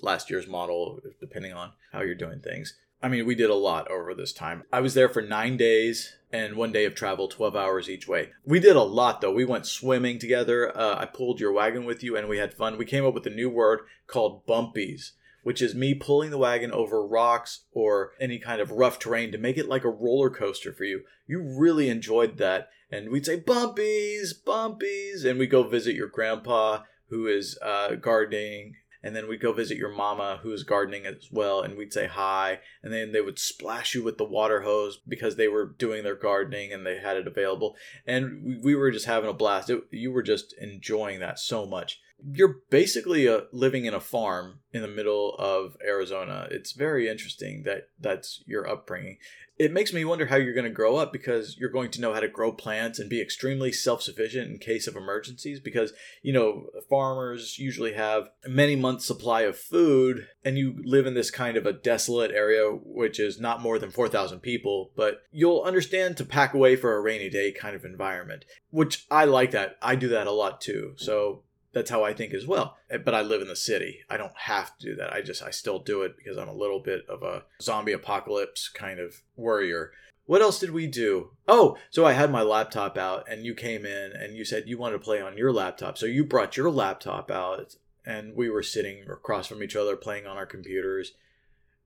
last 0.00 0.30
year's 0.30 0.46
model, 0.46 1.00
depending 1.20 1.52
on 1.52 1.72
how 1.92 2.02
you're 2.02 2.14
doing 2.14 2.40
things. 2.40 2.74
I 3.04 3.08
mean, 3.08 3.26
we 3.26 3.34
did 3.34 3.50
a 3.50 3.54
lot 3.54 3.90
over 3.90 4.14
this 4.14 4.32
time. 4.32 4.62
I 4.72 4.80
was 4.80 4.94
there 4.94 5.10
for 5.10 5.20
nine 5.20 5.58
days 5.58 6.16
and 6.32 6.56
one 6.56 6.72
day 6.72 6.86
of 6.86 6.94
travel, 6.94 7.28
12 7.28 7.54
hours 7.54 7.90
each 7.90 8.08
way. 8.08 8.30
We 8.46 8.60
did 8.60 8.76
a 8.76 8.82
lot 8.82 9.20
though. 9.20 9.34
We 9.34 9.44
went 9.44 9.66
swimming 9.66 10.18
together. 10.18 10.74
Uh, 10.74 10.96
I 10.98 11.04
pulled 11.04 11.38
your 11.38 11.52
wagon 11.52 11.84
with 11.84 12.02
you 12.02 12.16
and 12.16 12.30
we 12.30 12.38
had 12.38 12.54
fun. 12.54 12.78
We 12.78 12.86
came 12.86 13.04
up 13.04 13.12
with 13.12 13.26
a 13.26 13.30
new 13.30 13.50
word 13.50 13.80
called 14.06 14.46
bumpies, 14.46 15.10
which 15.42 15.60
is 15.60 15.74
me 15.74 15.92
pulling 15.92 16.30
the 16.30 16.38
wagon 16.38 16.72
over 16.72 17.06
rocks 17.06 17.64
or 17.72 18.12
any 18.18 18.38
kind 18.38 18.62
of 18.62 18.70
rough 18.70 18.98
terrain 18.98 19.32
to 19.32 19.38
make 19.38 19.58
it 19.58 19.68
like 19.68 19.84
a 19.84 19.90
roller 19.90 20.30
coaster 20.30 20.72
for 20.72 20.84
you. 20.84 21.02
You 21.26 21.42
really 21.42 21.90
enjoyed 21.90 22.38
that. 22.38 22.70
And 22.90 23.10
we'd 23.10 23.26
say, 23.26 23.38
bumpies, 23.38 24.30
bumpies. 24.46 25.26
And 25.26 25.38
we 25.38 25.46
go 25.46 25.62
visit 25.62 25.94
your 25.94 26.08
grandpa 26.08 26.84
who 27.08 27.26
is 27.26 27.58
uh, 27.60 27.96
gardening 27.96 28.76
and 29.04 29.14
then 29.14 29.28
we'd 29.28 29.40
go 29.40 29.52
visit 29.52 29.76
your 29.76 29.90
mama 29.90 30.40
who 30.42 30.48
was 30.48 30.62
gardening 30.64 31.04
as 31.04 31.28
well 31.30 31.60
and 31.60 31.76
we'd 31.76 31.92
say 31.92 32.06
hi 32.06 32.58
and 32.82 32.92
then 32.92 33.12
they 33.12 33.20
would 33.20 33.38
splash 33.38 33.94
you 33.94 34.02
with 34.02 34.16
the 34.16 34.24
water 34.24 34.62
hose 34.62 34.98
because 35.06 35.36
they 35.36 35.46
were 35.46 35.66
doing 35.66 36.02
their 36.02 36.16
gardening 36.16 36.72
and 36.72 36.86
they 36.86 36.98
had 36.98 37.18
it 37.18 37.26
available. 37.26 37.76
And 38.06 38.64
we 38.64 38.74
were 38.74 38.90
just 38.90 39.06
having 39.06 39.28
a 39.28 39.34
blast. 39.34 39.68
It, 39.68 39.84
you 39.90 40.10
were 40.10 40.22
just 40.22 40.54
enjoying 40.54 41.20
that 41.20 41.38
so 41.38 41.66
much 41.66 42.00
you're 42.22 42.56
basically 42.70 43.28
uh, 43.28 43.42
living 43.52 43.84
in 43.84 43.94
a 43.94 44.00
farm 44.00 44.60
in 44.72 44.82
the 44.82 44.88
middle 44.88 45.34
of 45.38 45.76
Arizona. 45.86 46.48
It's 46.50 46.72
very 46.72 47.08
interesting 47.08 47.62
that 47.64 47.88
that's 48.00 48.42
your 48.46 48.68
upbringing. 48.68 49.18
It 49.56 49.72
makes 49.72 49.92
me 49.92 50.04
wonder 50.04 50.26
how 50.26 50.36
you're 50.36 50.54
going 50.54 50.64
to 50.64 50.70
grow 50.70 50.96
up 50.96 51.12
because 51.12 51.56
you're 51.56 51.70
going 51.70 51.92
to 51.92 52.00
know 52.00 52.12
how 52.12 52.18
to 52.18 52.26
grow 52.26 52.50
plants 52.50 52.98
and 52.98 53.08
be 53.08 53.22
extremely 53.22 53.70
self-sufficient 53.70 54.50
in 54.50 54.58
case 54.58 54.88
of 54.88 54.96
emergencies 54.96 55.60
because 55.60 55.92
you 56.22 56.32
know 56.32 56.66
farmers 56.90 57.56
usually 57.56 57.92
have 57.92 58.30
many 58.48 58.74
months 58.74 59.06
supply 59.06 59.42
of 59.42 59.56
food 59.56 60.26
and 60.44 60.58
you 60.58 60.82
live 60.84 61.06
in 61.06 61.14
this 61.14 61.30
kind 61.30 61.56
of 61.56 61.66
a 61.66 61.72
desolate 61.72 62.32
area 62.32 62.64
which 62.68 63.20
is 63.20 63.38
not 63.38 63.62
more 63.62 63.78
than 63.78 63.92
4000 63.92 64.40
people 64.40 64.90
but 64.96 65.22
you'll 65.30 65.62
understand 65.62 66.16
to 66.16 66.24
pack 66.24 66.52
away 66.52 66.74
for 66.74 66.96
a 66.96 67.00
rainy 67.00 67.30
day 67.30 67.52
kind 67.52 67.76
of 67.76 67.84
environment 67.84 68.44
which 68.74 69.06
I 69.08 69.24
like 69.26 69.52
that. 69.52 69.76
I 69.80 69.94
do 69.94 70.08
that 70.08 70.26
a 70.26 70.32
lot 70.32 70.60
too. 70.60 70.94
So 70.96 71.44
that's 71.74 71.90
how 71.90 72.04
I 72.04 72.14
think 72.14 72.32
as 72.32 72.46
well. 72.46 72.76
Eh, 72.90 72.98
but 72.98 73.14
I 73.14 73.22
live 73.22 73.42
in 73.42 73.48
the 73.48 73.56
city. 73.56 74.00
I 74.08 74.16
don't 74.16 74.36
have 74.36 74.76
to 74.78 74.86
do 74.86 74.94
that. 74.96 75.12
I 75.12 75.20
just 75.20 75.42
I 75.42 75.50
still 75.50 75.78
do 75.78 76.02
it 76.02 76.16
because 76.16 76.38
I'm 76.38 76.48
a 76.48 76.54
little 76.54 76.80
bit 76.80 77.04
of 77.08 77.22
a 77.22 77.44
zombie 77.60 77.92
apocalypse 77.92 78.68
kind 78.68 79.00
of 79.00 79.22
worrier. 79.36 79.92
What 80.26 80.40
else 80.40 80.58
did 80.58 80.70
we 80.70 80.86
do? 80.86 81.32
Oh, 81.46 81.76
so 81.90 82.06
I 82.06 82.12
had 82.12 82.30
my 82.30 82.42
laptop 82.42 82.96
out 82.96 83.28
and 83.30 83.44
you 83.44 83.54
came 83.54 83.84
in 83.84 84.12
and 84.12 84.34
you 84.34 84.44
said 84.44 84.64
you 84.66 84.78
wanted 84.78 84.94
to 84.94 85.04
play 85.04 85.20
on 85.20 85.36
your 85.36 85.52
laptop. 85.52 85.98
So 85.98 86.06
you 86.06 86.24
brought 86.24 86.56
your 86.56 86.70
laptop 86.70 87.30
out 87.30 87.74
and 88.06 88.34
we 88.34 88.48
were 88.48 88.62
sitting 88.62 89.04
across 89.10 89.46
from 89.46 89.62
each 89.62 89.76
other 89.76 89.96
playing 89.96 90.26
on 90.26 90.36
our 90.36 90.46
computers. 90.46 91.12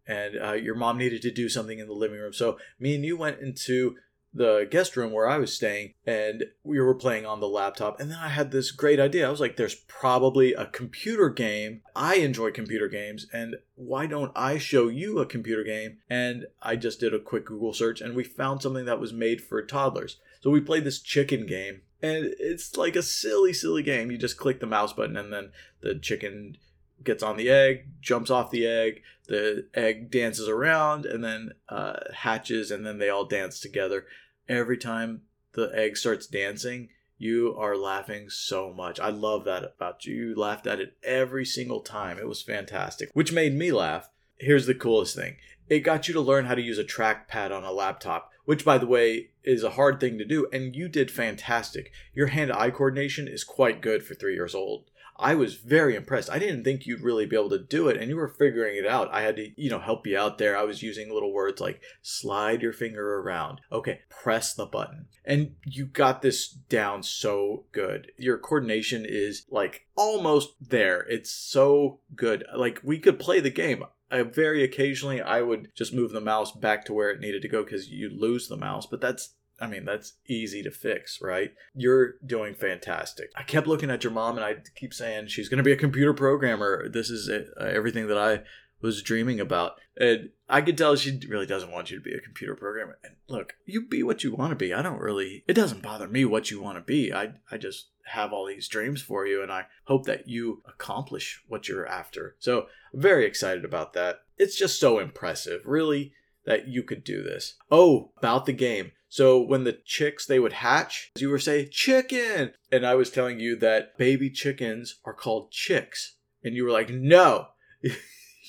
And 0.06 0.38
uh, 0.40 0.52
your 0.52 0.76
mom 0.76 0.98
needed 0.98 1.20
to 1.22 1.32
do 1.32 1.48
something 1.48 1.80
in 1.80 1.88
the 1.88 1.92
living 1.92 2.18
room. 2.18 2.32
So 2.32 2.58
me 2.78 2.94
and 2.94 3.04
you 3.04 3.16
went 3.16 3.40
into 3.40 3.96
the 4.32 4.68
guest 4.70 4.96
room 4.96 5.12
where 5.12 5.28
I 5.28 5.38
was 5.38 5.54
staying 5.54 5.94
and 6.06 6.44
we 6.62 6.80
were 6.80 6.94
playing 6.94 7.26
on 7.26 7.40
the 7.40 7.48
laptop. 7.48 7.98
And 7.98 8.10
then 8.10 8.18
I 8.18 8.28
had 8.28 8.50
this 8.50 8.70
great 8.70 9.00
idea. 9.00 9.26
I 9.26 9.30
was 9.30 9.40
like, 9.40 9.56
there's 9.56 9.74
probably 9.74 10.52
a 10.52 10.66
computer 10.66 11.30
game. 11.30 11.82
I 11.96 12.16
enjoy 12.16 12.50
computer 12.50 12.88
games. 12.88 13.26
And 13.32 13.56
why 13.74 14.06
don't 14.06 14.32
I 14.36 14.58
show 14.58 14.88
you 14.88 15.18
a 15.18 15.26
computer 15.26 15.64
game? 15.64 15.98
And 16.10 16.46
I 16.62 16.76
just 16.76 17.00
did 17.00 17.14
a 17.14 17.18
quick 17.18 17.46
Google 17.46 17.72
search 17.72 18.00
and 18.00 18.14
we 18.14 18.24
found 18.24 18.62
something 18.62 18.84
that 18.84 19.00
was 19.00 19.12
made 19.12 19.40
for 19.40 19.62
toddlers. 19.62 20.18
So 20.40 20.50
we 20.50 20.60
played 20.60 20.84
this 20.84 21.00
chicken 21.00 21.46
game. 21.46 21.82
And 22.00 22.32
it's 22.38 22.76
like 22.76 22.94
a 22.94 23.02
silly, 23.02 23.52
silly 23.52 23.82
game. 23.82 24.10
You 24.10 24.18
just 24.18 24.36
click 24.36 24.60
the 24.60 24.66
mouse 24.66 24.92
button 24.92 25.16
and 25.16 25.32
then 25.32 25.50
the 25.80 25.98
chicken 25.98 26.56
gets 27.04 27.22
on 27.22 27.36
the 27.36 27.48
egg, 27.48 27.86
jumps 28.00 28.30
off 28.30 28.50
the 28.50 28.66
egg, 28.66 29.02
the 29.28 29.66
egg 29.74 30.10
dances 30.10 30.48
around, 30.48 31.06
and 31.06 31.22
then 31.22 31.52
uh, 31.68 32.00
hatches, 32.14 32.70
and 32.70 32.84
then 32.84 32.98
they 32.98 33.08
all 33.08 33.24
dance 33.24 33.60
together. 33.60 34.06
Every 34.48 34.76
time 34.76 35.22
the 35.52 35.70
egg 35.74 35.96
starts 35.96 36.26
dancing, 36.26 36.88
you 37.18 37.54
are 37.58 37.76
laughing 37.76 38.30
so 38.30 38.72
much. 38.72 39.00
I 39.00 39.10
love 39.10 39.44
that 39.44 39.64
about 39.64 40.06
you. 40.06 40.14
You 40.14 40.34
laughed 40.34 40.66
at 40.66 40.80
it 40.80 40.96
every 41.02 41.44
single 41.44 41.80
time. 41.80 42.18
It 42.18 42.28
was 42.28 42.42
fantastic, 42.42 43.10
which 43.12 43.32
made 43.32 43.54
me 43.54 43.72
laugh. 43.72 44.10
Here's 44.36 44.66
the 44.66 44.74
coolest 44.74 45.16
thing 45.16 45.36
it 45.68 45.80
got 45.80 46.08
you 46.08 46.14
to 46.14 46.20
learn 46.20 46.46
how 46.46 46.54
to 46.54 46.62
use 46.62 46.78
a 46.78 46.84
trackpad 46.84 47.54
on 47.54 47.64
a 47.64 47.72
laptop, 47.72 48.30
which, 48.44 48.64
by 48.64 48.78
the 48.78 48.86
way, 48.86 49.30
is 49.44 49.62
a 49.62 49.70
hard 49.70 50.00
thing 50.00 50.16
to 50.18 50.24
do, 50.24 50.48
and 50.52 50.74
you 50.74 50.88
did 50.88 51.10
fantastic. 51.10 51.92
Your 52.14 52.28
hand 52.28 52.52
eye 52.52 52.70
coordination 52.70 53.28
is 53.28 53.44
quite 53.44 53.82
good 53.82 54.02
for 54.02 54.14
three 54.14 54.34
years 54.34 54.54
old. 54.54 54.90
I 55.18 55.34
was 55.34 55.56
very 55.56 55.96
impressed. 55.96 56.30
I 56.30 56.38
didn't 56.38 56.62
think 56.62 56.86
you'd 56.86 57.02
really 57.02 57.26
be 57.26 57.36
able 57.36 57.50
to 57.50 57.58
do 57.58 57.88
it, 57.88 57.96
and 57.96 58.08
you 58.08 58.16
were 58.16 58.28
figuring 58.28 58.76
it 58.76 58.86
out. 58.86 59.12
I 59.12 59.22
had 59.22 59.36
to, 59.36 59.50
you 59.60 59.68
know, 59.68 59.80
help 59.80 60.06
you 60.06 60.16
out 60.16 60.38
there. 60.38 60.56
I 60.56 60.62
was 60.62 60.82
using 60.82 61.12
little 61.12 61.32
words 61.32 61.60
like 61.60 61.80
slide 62.02 62.62
your 62.62 62.72
finger 62.72 63.20
around. 63.20 63.60
Okay, 63.72 64.00
press 64.08 64.54
the 64.54 64.66
button. 64.66 65.06
And 65.24 65.56
you 65.64 65.86
got 65.86 66.22
this 66.22 66.48
down 66.48 67.02
so 67.02 67.64
good. 67.72 68.12
Your 68.16 68.38
coordination 68.38 69.04
is 69.06 69.44
like 69.50 69.86
almost 69.96 70.50
there. 70.60 71.00
It's 71.08 71.30
so 71.30 72.00
good. 72.14 72.44
Like 72.56 72.80
we 72.84 72.98
could 72.98 73.18
play 73.18 73.40
the 73.40 73.50
game. 73.50 73.84
I 74.10 74.22
very 74.22 74.62
occasionally 74.62 75.20
I 75.20 75.42
would 75.42 75.68
just 75.74 75.92
move 75.92 76.12
the 76.12 76.20
mouse 76.20 76.52
back 76.52 76.84
to 76.86 76.94
where 76.94 77.10
it 77.10 77.20
needed 77.20 77.42
to 77.42 77.48
go 77.48 77.62
because 77.62 77.90
you 77.90 78.08
lose 78.08 78.48
the 78.48 78.56
mouse, 78.56 78.86
but 78.86 79.00
that's 79.00 79.34
I 79.60 79.66
mean, 79.66 79.84
that's 79.84 80.14
easy 80.26 80.62
to 80.62 80.70
fix, 80.70 81.20
right? 81.20 81.52
You're 81.74 82.14
doing 82.24 82.54
fantastic. 82.54 83.30
I 83.36 83.42
kept 83.42 83.66
looking 83.66 83.90
at 83.90 84.04
your 84.04 84.12
mom 84.12 84.36
and 84.36 84.44
I 84.44 84.56
keep 84.76 84.94
saying 84.94 85.28
she's 85.28 85.48
going 85.48 85.58
to 85.58 85.64
be 85.64 85.72
a 85.72 85.76
computer 85.76 86.14
programmer. 86.14 86.88
This 86.88 87.10
is 87.10 87.28
it, 87.28 87.48
uh, 87.60 87.64
everything 87.64 88.06
that 88.08 88.18
I 88.18 88.42
was 88.80 89.02
dreaming 89.02 89.40
about. 89.40 89.80
And 89.96 90.30
I 90.48 90.60
could 90.60 90.78
tell 90.78 90.94
she 90.94 91.20
really 91.28 91.46
doesn't 91.46 91.72
want 91.72 91.90
you 91.90 91.98
to 91.98 92.02
be 92.02 92.14
a 92.14 92.20
computer 92.20 92.54
programmer. 92.54 92.98
And 93.02 93.14
look, 93.28 93.54
you 93.66 93.86
be 93.86 94.02
what 94.02 94.22
you 94.22 94.34
want 94.34 94.50
to 94.50 94.56
be. 94.56 94.72
I 94.72 94.82
don't 94.82 95.00
really, 95.00 95.44
it 95.48 95.54
doesn't 95.54 95.82
bother 95.82 96.06
me 96.06 96.24
what 96.24 96.50
you 96.50 96.62
want 96.62 96.78
to 96.78 96.82
be. 96.82 97.12
I, 97.12 97.34
I 97.50 97.58
just 97.58 97.88
have 98.04 98.32
all 98.32 98.46
these 98.46 98.68
dreams 98.68 99.02
for 99.02 99.26
you 99.26 99.42
and 99.42 99.52
I 99.52 99.66
hope 99.84 100.06
that 100.06 100.28
you 100.28 100.62
accomplish 100.66 101.42
what 101.48 101.68
you're 101.68 101.86
after. 101.86 102.36
So, 102.38 102.66
very 102.94 103.26
excited 103.26 103.64
about 103.64 103.92
that. 103.94 104.20
It's 104.38 104.56
just 104.56 104.80
so 104.80 104.98
impressive, 104.98 105.62
really, 105.64 106.12
that 106.44 106.68
you 106.68 106.82
could 106.82 107.04
do 107.04 107.22
this. 107.22 107.56
Oh, 107.70 108.12
about 108.16 108.46
the 108.46 108.52
game. 108.52 108.92
So 109.08 109.40
when 109.40 109.64
the 109.64 109.78
chicks 109.84 110.26
they 110.26 110.38
would 110.38 110.54
hatch, 110.54 111.10
you 111.18 111.30
were 111.30 111.38
saying 111.38 111.68
chicken, 111.70 112.52
and 112.70 112.86
I 112.86 112.94
was 112.94 113.10
telling 113.10 113.40
you 113.40 113.56
that 113.56 113.96
baby 113.96 114.30
chickens 114.30 115.00
are 115.04 115.14
called 115.14 115.50
chicks, 115.50 116.16
and 116.44 116.54
you 116.54 116.64
were 116.64 116.70
like, 116.70 116.90
no. 116.90 117.48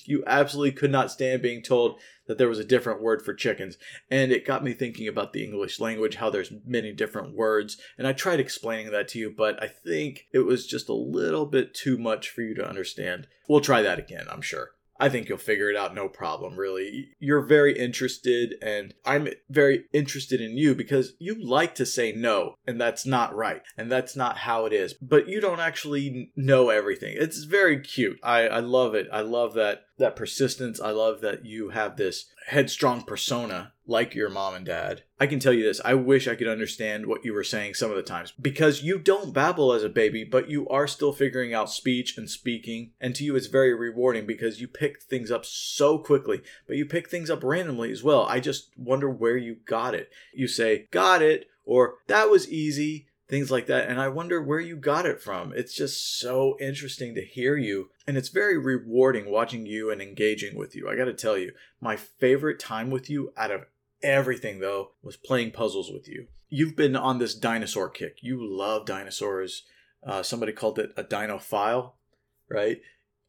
you 0.06 0.24
absolutely 0.26 0.72
could 0.72 0.92
not 0.92 1.12
stand 1.12 1.42
being 1.42 1.62
told 1.62 2.00
that 2.28 2.38
there 2.38 2.48
was 2.48 2.60
a 2.60 2.64
different 2.64 3.02
word 3.02 3.22
for 3.22 3.34
chickens. 3.34 3.78
And 4.10 4.32
it 4.32 4.46
got 4.46 4.64
me 4.64 4.74
thinking 4.74 5.08
about 5.08 5.34
the 5.34 5.44
English 5.44 5.80
language, 5.80 6.16
how 6.16 6.30
there's 6.30 6.54
many 6.66 6.94
different 6.94 7.36
words. 7.36 7.78
And 7.98 8.08
I 8.08 8.14
tried 8.14 8.40
explaining 8.40 8.92
that 8.92 9.08
to 9.10 9.20
you, 9.20 9.34
but 9.36 9.62
I 9.62 9.68
think 9.68 10.28
it 10.32 10.40
was 10.40 10.68
just 10.68 10.90
a 10.90 10.94
little 10.94 11.46
bit 11.46 11.74
too 11.74 11.98
much 11.98 12.30
for 12.30 12.42
you 12.42 12.54
to 12.56 12.68
understand. 12.68 13.28
We'll 13.48 13.62
try 13.62 13.82
that 13.82 14.00
again, 14.00 14.26
I'm 14.30 14.42
sure. 14.42 14.72
I 15.00 15.10
think 15.10 15.30
you'll 15.30 15.38
figure 15.38 15.70
it 15.70 15.78
out 15.78 15.96
no 15.96 16.10
problem, 16.10 16.58
really. 16.58 17.10
You're 17.20 17.46
very 17.46 17.78
interested, 17.78 18.56
and 18.62 18.94
I'm 19.06 19.30
very 19.50 19.86
interested 19.94 20.42
in 20.42 20.58
you 20.58 20.76
because 20.76 21.14
you 21.20 21.42
like 21.42 21.76
to 21.76 21.86
say 21.86 22.12
no, 22.12 22.56
and 22.68 22.80
that's 22.80 23.06
not 23.06 23.36
right, 23.36 23.62
and 23.78 23.92
that's 23.92 24.16
not 24.16 24.40
how 24.40 24.66
it 24.66 24.74
is. 24.74 24.94
But 24.94 25.30
you 25.30 25.40
don't 25.40 25.62
actually 25.62 26.32
know 26.36 26.70
everything. 26.70 27.16
It's 27.18 27.44
very 27.44 27.80
cute. 27.80 28.20
I, 28.24 28.48
I 28.48 28.60
love 28.60 28.94
it. 28.94 29.08
I 29.12 29.22
love 29.22 29.54
that 29.54 29.84
that 30.00 30.16
persistence. 30.16 30.82
I 30.82 30.92
love 30.92 31.22
that 31.22 31.46
you 31.46 31.70
have 31.70 31.96
this 31.96 32.26
headstrong 32.48 33.04
persona 33.04 33.74
like 33.86 34.16
your 34.16 34.30
mom 34.30 34.56
and 34.56 34.66
dad. 34.66 35.04
I 35.20 35.28
can 35.28 35.40
tell 35.40 35.54
you 35.54 35.64
this 35.64 35.82
I 35.84 35.94
wish 35.94 36.28
I 36.28 36.36
could 36.36 36.48
understand 36.48 37.06
what 37.06 37.24
you 37.24 37.34
were 37.34 37.44
saying 37.44 37.76
some 37.76 37.90
of 37.92 37.98
the 37.98 38.04
times 38.04 38.34
because 38.40 38.82
you 38.82 38.98
don't 39.00 39.34
babble 39.34 39.74
as 39.74 39.84
a 39.84 39.90
baby, 39.90 40.24
but 40.24 40.50
you 40.50 40.68
are 40.70 40.88
still 40.88 41.14
figuring 41.14 41.54
out 41.54 41.70
speech 41.70 42.18
and 42.18 42.30
speaking. 42.30 42.92
And 43.00 43.16
to 43.16 43.24
you, 43.24 43.36
it's 43.36 43.48
very 43.48 43.74
rewarding 43.74 44.26
because 44.26 44.62
you 44.62 44.68
pick 44.68 45.02
things 45.04 45.32
up 45.32 45.46
so 45.46 46.00
quickly, 46.00 46.42
but 46.68 46.78
you 46.78 46.86
pick 46.86 47.10
things 47.10 47.30
up 47.30 47.44
randomly 47.44 47.92
as 47.92 48.04
well. 48.04 48.24
I 48.24 48.40
just 48.40 48.72
wonder 48.78 49.10
where 49.10 49.38
you 49.38 49.58
got 49.66 49.94
it. 49.94 50.10
You 50.34 50.48
say, 50.48 50.88
got 50.92 51.22
it, 51.22 51.48
or 51.66 51.96
that 52.08 52.30
was 52.30 52.50
easy 52.50 53.09
things 53.30 53.52
like 53.52 53.68
that. 53.68 53.88
And 53.88 54.02
I 54.02 54.08
wonder 54.08 54.42
where 54.42 54.60
you 54.60 54.76
got 54.76 55.06
it 55.06 55.22
from. 55.22 55.54
It's 55.56 55.74
just 55.74 56.20
so 56.20 56.58
interesting 56.60 57.14
to 57.16 57.24
hear 57.24 57.56
you. 57.56 57.90
And 58.08 58.18
it's 58.18 58.30
very 58.30 58.58
rewarding 58.58 59.30
watching 59.30 59.66
you 59.66 59.92
and 59.92 60.02
engaging 60.02 60.58
with 60.58 60.76
you. 60.76 60.90
I 60.90 60.96
got 60.96 61.06
to 61.06 61.14
tell 61.14 61.38
you, 61.38 61.52
my 61.80 61.96
favorite 61.96 62.60
time 62.60 62.90
with 62.90 63.10
you 63.10 63.32
out 63.38 63.52
of 63.52 63.66
everything, 64.02 64.60
though, 64.60 64.92
was 65.04 65.16
playing 65.16 65.52
puzzles 65.52 65.92
with 65.92 66.08
you. 66.08 66.28
You've 66.50 66.76
been 66.76 66.96
on 66.96 67.20
this 67.20 67.36
dinosaur 67.36 67.90
kick. 67.90 68.18
You 68.22 68.40
love 68.42 68.88
dinosaurs. 68.88 69.64
Uh, 70.04 70.24
somebody 70.24 70.52
called 70.52 70.80
it 70.80 70.92
a 70.98 71.04
dinophile, 71.04 71.92
right? 72.50 72.82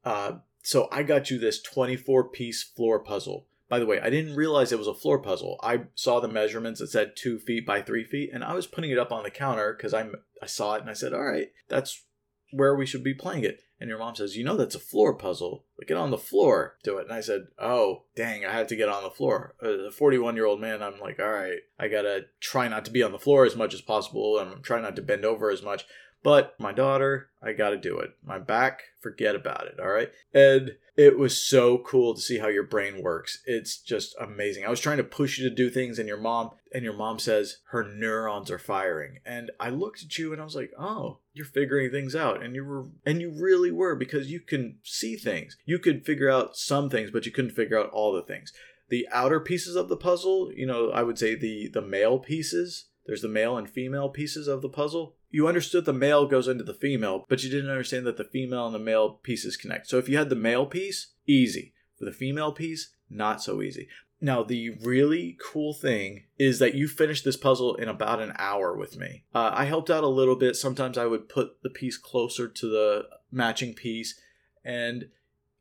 Uh, 0.05 0.39
so 0.63 0.89
I 0.91 1.03
got 1.03 1.31
you 1.31 1.39
this 1.39 1.61
24 1.61 2.31
piece 2.31 2.63
floor 2.63 3.01
puzzle 3.01 3.47
by 3.71 3.79
the 3.79 3.87
way, 3.87 4.01
I 4.01 4.11
didn't 4.11 4.35
realize 4.35 4.73
it 4.73 4.79
was 4.79 4.89
a 4.89 4.95
floor 4.95 5.21
puzzle. 5.23 5.57
I 5.63 5.85
saw 5.95 6.19
the 6.19 6.27
measurements. 6.27 6.81
It 6.81 6.89
said 6.89 7.13
two 7.17 7.39
feet 7.39 7.65
by 7.65 7.81
three 7.81 8.03
feet, 8.03 8.31
and 8.35 8.43
I 8.43 8.53
was 8.53 8.67
putting 8.67 8.91
it 8.91 8.99
up 8.99 9.13
on 9.13 9.23
the 9.23 9.31
counter 9.31 9.73
because 9.73 9.95
I 9.95 10.09
I 10.43 10.47
saw 10.47 10.75
it 10.75 10.81
and 10.81 10.91
I 10.91 10.95
said, 10.95 11.15
"All 11.15 11.25
right, 11.25 11.53
that's 11.69 12.05
where 12.51 12.75
we 12.75 12.85
should 12.85 13.05
be 13.05 13.15
playing 13.15 13.45
it." 13.45 13.61
And 13.79 13.89
your 13.89 14.01
mom 14.01 14.17
says, 14.17 14.37
"You 14.37 14.43
know 14.43 14.57
that's 14.57 14.75
a 14.75 14.81
floor 14.81 15.17
puzzle. 15.17 15.67
But 15.79 15.87
get 15.87 15.97
on 15.97 16.11
the 16.11 16.19
floor, 16.19 16.79
do 16.83 16.99
it." 16.99 17.05
And 17.05 17.13
I 17.13 17.21
said, 17.21 17.47
"Oh, 17.61 18.07
dang, 18.17 18.45
I 18.45 18.51
had 18.53 18.69
to 18.71 18.77
get 18.77 18.89
on 18.89 19.05
the 19.05 19.11
floor." 19.11 19.55
As 19.63 19.81
a 19.81 19.93
41 19.93 20.35
year 20.35 20.47
old 20.47 20.61
man, 20.61 20.83
I'm 20.83 20.99
like, 20.99 21.21
"All 21.21 21.31
right, 21.31 21.61
I 21.79 21.87
gotta 21.87 22.27
try 22.41 22.67
not 22.67 22.85
to 22.87 22.91
be 22.91 23.05
on 23.05 23.13
the 23.13 23.21
floor 23.21 23.47
as 23.47 23.55
much 23.55 23.73
as 23.73 23.83
possible, 23.83 24.37
I'm 24.37 24.63
trying 24.63 24.83
not 24.83 24.97
to 24.97 25.03
bend 25.03 25.25
over 25.25 25.49
as 25.49 25.63
much." 25.63 25.87
But 26.23 26.55
my 26.59 26.73
daughter, 26.73 27.31
I 27.43 27.53
got 27.53 27.71
to 27.71 27.77
do 27.79 27.99
it. 27.99 28.11
My 28.23 28.39
back, 28.39 28.83
forget 29.01 29.35
about 29.35 29.67
it. 29.67 29.81
All 29.81 29.89
right. 29.89 30.11
And 30.35 30.77
it 31.01 31.19
was 31.19 31.43
so 31.43 31.79
cool 31.79 32.15
to 32.15 32.21
see 32.21 32.41
how 32.41 32.49
your 32.49 32.63
brain 32.63 33.03
works. 33.03 33.41
It's 33.47 33.81
just 33.81 34.15
amazing. 34.21 34.67
I 34.67 34.69
was 34.69 34.81
trying 34.81 34.99
to 34.99 35.03
push 35.03 35.39
you 35.39 35.49
to 35.49 35.55
do 35.55 35.71
things, 35.71 35.99
and 35.99 36.07
your 36.07 36.21
mom, 36.21 36.51
and 36.75 36.85
your 36.85 36.93
mom 36.93 37.19
says 37.19 37.57
her 37.71 37.83
neurons 37.83 38.51
are 38.51 38.59
firing. 38.59 39.17
And 39.25 39.51
I 39.59 39.71
looked 39.71 40.03
at 40.03 40.19
you 40.19 40.31
and 40.31 40.43
I 40.43 40.45
was 40.45 40.55
like, 40.55 40.73
oh, 40.79 41.21
you're 41.33 41.47
figuring 41.47 41.91
things 41.91 42.15
out. 42.15 42.43
And 42.43 42.55
you 42.55 42.67
were, 42.67 42.89
and 43.07 43.23
you 43.23 43.33
really 43.35 43.71
were 43.71 43.97
because 43.97 44.31
you 44.31 44.41
can 44.41 44.77
see 44.83 45.17
things. 45.17 45.57
You 45.65 45.79
could 45.79 46.05
figure 46.05 46.29
out 46.29 46.55
some 46.55 46.91
things, 46.91 47.11
but 47.11 47.25
you 47.25 47.33
couldn't 47.33 47.53
figure 47.53 47.79
out 47.79 47.89
all 47.91 48.13
the 48.13 48.23
things. 48.23 48.53
The 48.91 49.09
outer 49.11 49.41
pieces 49.41 49.77
of 49.77 49.89
the 49.89 49.97
puzzle, 49.97 50.53
you 50.55 50.67
know, 50.67 50.91
I 50.91 51.03
would 51.03 51.19
say 51.19 51.35
the 51.35 51.71
the 51.73 51.81
male 51.81 52.19
pieces 52.19 52.91
there's 53.07 53.23
the 53.23 53.29
male 53.29 53.57
and 53.57 53.69
female 53.69 54.09
pieces 54.09 54.47
of 54.47 54.63
the 54.63 54.69
puzzle. 54.69 55.17
You 55.31 55.47
understood 55.47 55.85
the 55.85 55.93
male 55.93 56.27
goes 56.27 56.49
into 56.49 56.65
the 56.65 56.75
female, 56.75 57.25
but 57.29 57.43
you 57.43 57.51
didn't 57.51 57.71
understand 57.71 58.05
that 58.07 58.17
the 58.17 58.25
female 58.25 58.67
and 58.67 58.75
the 58.75 58.81
male 58.81 59.11
pieces 59.23 59.57
connect. 59.57 59.87
So 59.87 59.99
if 59.99 60.09
you 60.09 60.19
had 60.19 60.29
the 60.29 60.37
male 60.37 60.67
piece, 60.67 61.13
easy. 61.27 61.73
For 61.97 62.05
the 62.05 62.13
female 62.13 62.53
piece, 62.53 62.95
not 63.09 63.43
so 63.43 63.63
easy. 63.63 63.89
Now, 64.21 64.43
the 64.43 64.71
really 64.83 65.39
cool 65.43 65.73
thing 65.73 66.25
is 66.39 66.59
that 66.59 66.75
you 66.75 66.89
finished 66.89 67.25
this 67.25 67.37
puzzle 67.37 67.75
in 67.77 67.89
about 67.89 68.21
an 68.21 68.35
hour 68.39 68.77
with 68.77 68.99
me. 68.99 69.25
Uh, 69.35 69.51
I 69.55 69.65
helped 69.65 69.89
out 69.89 70.05
a 70.05 70.09
little 70.09 70.37
bit. 70.37 70.57
Sometimes 70.57 70.99
I 70.99 71.07
would 71.07 71.29
put 71.29 71.63
the 71.63 71.71
piece 71.71 71.97
closer 71.97 72.47
to 72.47 72.69
the 72.69 73.07
matching 73.33 73.73
piece, 73.73 74.21
and 74.63 75.09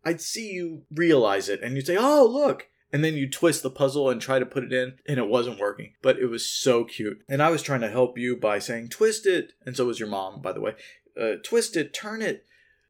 I'd 0.03 0.19
see 0.19 0.51
you 0.51 0.83
realize 0.91 1.47
it, 1.47 1.61
and 1.61 1.75
you'd 1.75 1.87
say, 1.87 1.97
Oh, 1.97 2.27
look, 2.29 2.67
and 2.91 3.03
then 3.03 3.15
you 3.15 3.29
twist 3.29 3.63
the 3.63 3.69
puzzle 3.69 4.09
and 4.09 4.21
try 4.21 4.39
to 4.39 4.45
put 4.45 4.63
it 4.63 4.73
in 4.73 4.95
and 5.07 5.19
it 5.19 5.27
wasn't 5.27 5.59
working 5.59 5.93
but 6.01 6.17
it 6.19 6.27
was 6.27 6.49
so 6.49 6.83
cute. 6.83 7.21
And 7.27 7.41
i 7.41 7.49
was 7.49 7.61
trying 7.61 7.81
to 7.81 7.89
help 7.89 8.17
you 8.17 8.35
by 8.35 8.59
saying 8.59 8.89
twist 8.89 9.25
it. 9.25 9.53
And 9.65 9.75
so 9.75 9.85
was 9.85 9.99
your 9.99 10.09
mom 10.09 10.41
by 10.41 10.53
the 10.53 10.61
way. 10.61 10.75
Uh, 11.19 11.33
twist 11.43 11.75
it 11.75 11.93
turn 11.93 12.21
it. 12.21 12.45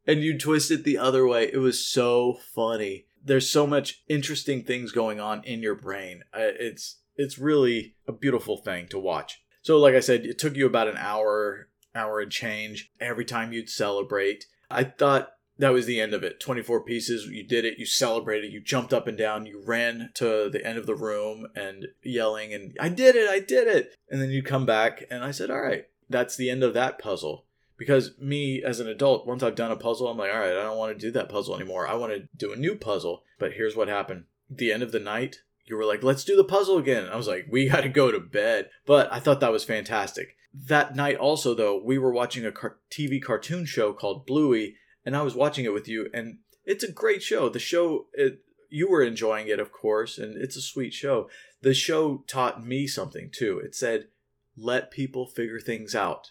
And 0.08 0.24
you 0.24 0.38
twist 0.38 0.72
it 0.72 0.84
the 0.84 0.98
other 0.98 1.27
way. 1.27 1.51
It 1.51 1.58
was 1.58 1.86
so 1.86 2.38
funny. 2.53 3.06
There's 3.24 3.50
so 3.50 3.68
much 3.68 4.03
interesting 4.08 4.63
things 4.63 4.91
going 4.91 5.20
on 5.20 5.44
in 5.44 5.62
your 5.62 5.75
brain. 5.75 6.24
Uh, 6.34 6.53
it's 6.60 6.98
it's 7.15 7.38
really 7.38 7.96
a 8.08 8.13
beautiful 8.13 8.58
thing 8.58 8.88
to 8.88 9.00
watch. 9.00 9.41
So 9.62 9.77
like 9.77 9.96
i 9.96 10.00
said 10.00 10.25
it 10.25 10.39
took 10.39 10.56
you 10.56 10.65
about 10.65 10.88
an 10.88 10.98
hour 10.98 11.70
hour 11.96 12.20
and 12.20 12.32
change 12.32 12.91
every 13.00 13.25
time 13.25 13.51
you'd 13.53 13.70
celebrate. 13.70 14.46
I 14.70 14.84
thought 14.84 15.32
that 15.60 15.74
was 15.74 15.86
the 15.86 16.01
end 16.01 16.13
of 16.13 16.24
it. 16.24 16.39
24 16.39 16.82
pieces 16.82 17.28
you 17.28 17.44
did 17.44 17.66
it 17.66 17.78
you 17.78 17.86
celebrated 17.86 18.51
you 18.51 18.60
jumped 18.60 18.94
up 18.94 19.08
and 19.08 19.18
down 19.18 19.46
you 19.46 19.62
ran 19.63 20.10
to 20.16 20.50
the 20.50 20.66
end 20.66 20.78
of 20.78 20.88
the 20.88 20.96
room 20.96 21.48
and 21.56 21.88
yelling 22.01 22.54
and 22.54 22.75
i 22.80 22.89
did 22.89 23.16
it 23.16 23.30
i 23.30 23.39
did 23.39 23.68
it! 23.68 23.96
And 24.10 24.22
then 24.22 24.32
you 24.32 24.42
come 24.42 24.66
back 24.66 25.04
and 25.12 25.24
i 25.24 25.32
said 25.32 25.51
all 25.51 25.62
right 25.62 25.86
that's 26.10 26.36
the 26.36 26.50
end 26.50 26.63
of 26.63 26.74
that 26.74 27.00
puzzle. 27.00 27.46
Because 27.78 28.12
me 28.20 28.62
as 28.62 28.82
an 28.82 28.88
adult 28.88 29.25
once 29.25 29.44
i've 29.44 29.56
done 29.56 29.72
a 29.72 29.78
puzzle 29.78 30.08
i'm 30.08 30.18
like 30.18 30.34
all 30.34 30.39
right 30.39 30.58
i 30.58 30.63
don't 30.63 30.78
want 30.78 30.98
to 30.98 31.08
do 31.08 31.12
that 31.12 31.30
puzzle 31.30 31.56
anymore. 31.56 31.88
I 31.88 31.94
want 31.94 32.13
to 32.13 32.28
do 32.36 32.51
a 32.51 32.58
new 32.58 32.75
puzzle. 32.75 33.24
But 33.38 33.54
here's 33.54 33.75
what 33.75 33.88
happened. 33.88 34.25
The 34.50 34.74
end 34.74 34.84
of 34.84 34.92
the 34.92 35.00
night 35.00 35.42
you 35.66 35.78
were 35.78 35.86
like 35.86 36.04
let's 36.04 36.24
do 36.24 36.36
the 36.36 36.44
puzzle 36.44 36.78
again. 36.78 37.08
I 37.08 37.16
was 37.16 37.28
like 37.28 37.48
we 37.50 37.70
got 37.70 37.82
to 37.82 37.89
go 37.89 38.12
to 38.12 38.20
bed. 38.20 38.70
But 38.86 39.12
i 39.13 39.20
thought 39.20 39.39
that 39.39 39.51
was 39.51 39.63
fantastic. 39.63 40.36
That 40.54 40.96
night 40.96 41.18
also 41.18 41.54
though 41.54 41.82
we 41.82 41.98
were 41.98 42.12
watching 42.12 42.46
a 42.46 42.51
tv 42.51 43.22
cartoon 43.22 43.66
show 43.66 43.94
called 43.94 44.25
bluey 44.25 44.75
and 45.10 45.18
I 45.18 45.24
was 45.24 45.34
watching 45.34 45.66
it 45.66 45.74
with 45.74 45.88
you, 45.88 46.08
and 46.13 46.38
it's 46.66 46.84
a 46.84 46.92
great 46.92 47.24
show. 47.24 47.50
The 47.50 47.58
show, 47.58 48.06
it, 48.13 48.44
you 48.70 48.88
were 48.88 49.01
enjoying 49.01 49.48
it, 49.48 49.60
of 49.60 49.72
course, 49.72 50.20
and 50.20 50.38
it's 50.38 50.56
a 50.56 50.62
sweet 50.62 50.94
show. 50.94 51.32
The 51.63 51.74
show 51.74 52.24
taught 52.28 52.63
me 52.63 52.86
something 52.86 53.32
too. 53.32 53.58
It 53.58 53.74
said, 53.74 54.10
let 54.56 54.92
people 54.92 55.25
figure 55.25 55.60
things 55.60 55.96
out. 55.96 56.30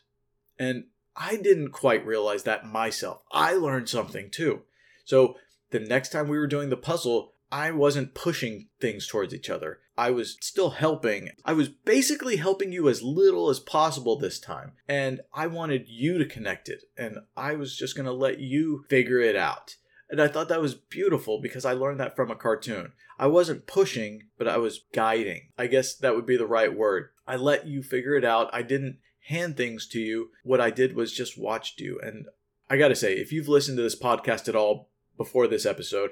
And 0.61 0.85
I 1.17 1.35
didn't 1.35 1.73
quite 1.73 2.07
realize 2.07 2.45
that 2.45 2.69
myself. 2.69 3.25
I 3.33 3.55
learned 3.55 3.89
something 3.89 4.31
too. 4.31 4.61
So 5.05 5.35
the 5.71 5.81
next 5.81 6.11
time 6.11 6.29
we 6.29 6.39
were 6.39 6.47
doing 6.47 6.69
the 6.69 6.77
puzzle, 6.77 7.33
I 7.51 7.71
wasn't 7.71 8.15
pushing 8.15 8.69
things 8.81 9.07
towards 9.07 9.35
each 9.35 9.49
other. 9.49 9.81
I 9.97 10.11
was 10.11 10.37
still 10.41 10.71
helping. 10.71 11.31
I 11.45 11.55
was 11.55 11.69
basically 11.69 12.37
helping 12.37 12.73
you 12.73 12.89
as 12.89 13.03
little 13.03 13.49
as 13.49 13.59
possible 13.59 14.19
this 14.19 14.39
time. 14.39 14.73
And 14.87 15.23
I 15.33 15.47
wanted 15.47 15.89
you 15.89 16.19
to 16.19 16.25
connect 16.25 16.69
it. 16.69 16.85
And 16.97 17.19
I 17.37 17.55
was 17.55 17.77
just 17.77 17.97
going 17.97 18.07
to 18.07 18.13
let 18.13 18.39
you 18.39 18.85
figure 18.89 19.21
it 19.21 19.35
out. 19.35 19.77
And 20.11 20.23
I 20.23 20.29
thought 20.29 20.49
that 20.49 20.63
was 20.63 20.75
beautiful 20.75 21.41
because 21.41 21.65
I 21.65 21.73
learned 21.73 22.01
that 22.01 22.17
from 22.17 22.31
a 22.31 22.37
cartoon. 22.37 22.93
I 23.19 23.27
wasn't 23.27 23.67
pushing, 23.67 24.25
but 24.39 24.49
I 24.49 24.57
was 24.59 24.85
guiding. 24.93 25.49
I 25.59 25.67
guess 25.67 25.95
that 25.97 26.15
would 26.15 26.27
be 26.27 26.37
the 26.37 26.47
right 26.47 26.75
word. 26.75 27.11
I 27.27 27.37
let 27.37 27.67
you 27.67 27.83
figure 27.83 28.15
it 28.15 28.25
out. 28.25 28.49
I 28.53 28.63
didn't 28.63 28.99
hand 29.27 29.57
things 29.57 29.87
to 29.89 30.01
you. 30.01 30.31
What 30.45 30.61
I 30.61 30.71
did 30.71 30.95
was 30.95 31.13
just 31.13 31.39
watched 31.39 31.81
you. 31.81 31.99
And 32.03 32.27
I 32.71 32.77
got 32.79 32.89
to 32.89 32.97
say, 32.97 33.15
if 33.15 33.33
you've 33.33 33.49
listened 33.49 33.77
to 33.79 33.83
this 33.83 33.99
podcast 33.99 34.49
at 34.49 34.57
all 34.57 34.91
before 35.17 35.47
this 35.47 35.67
episode, 35.67 36.11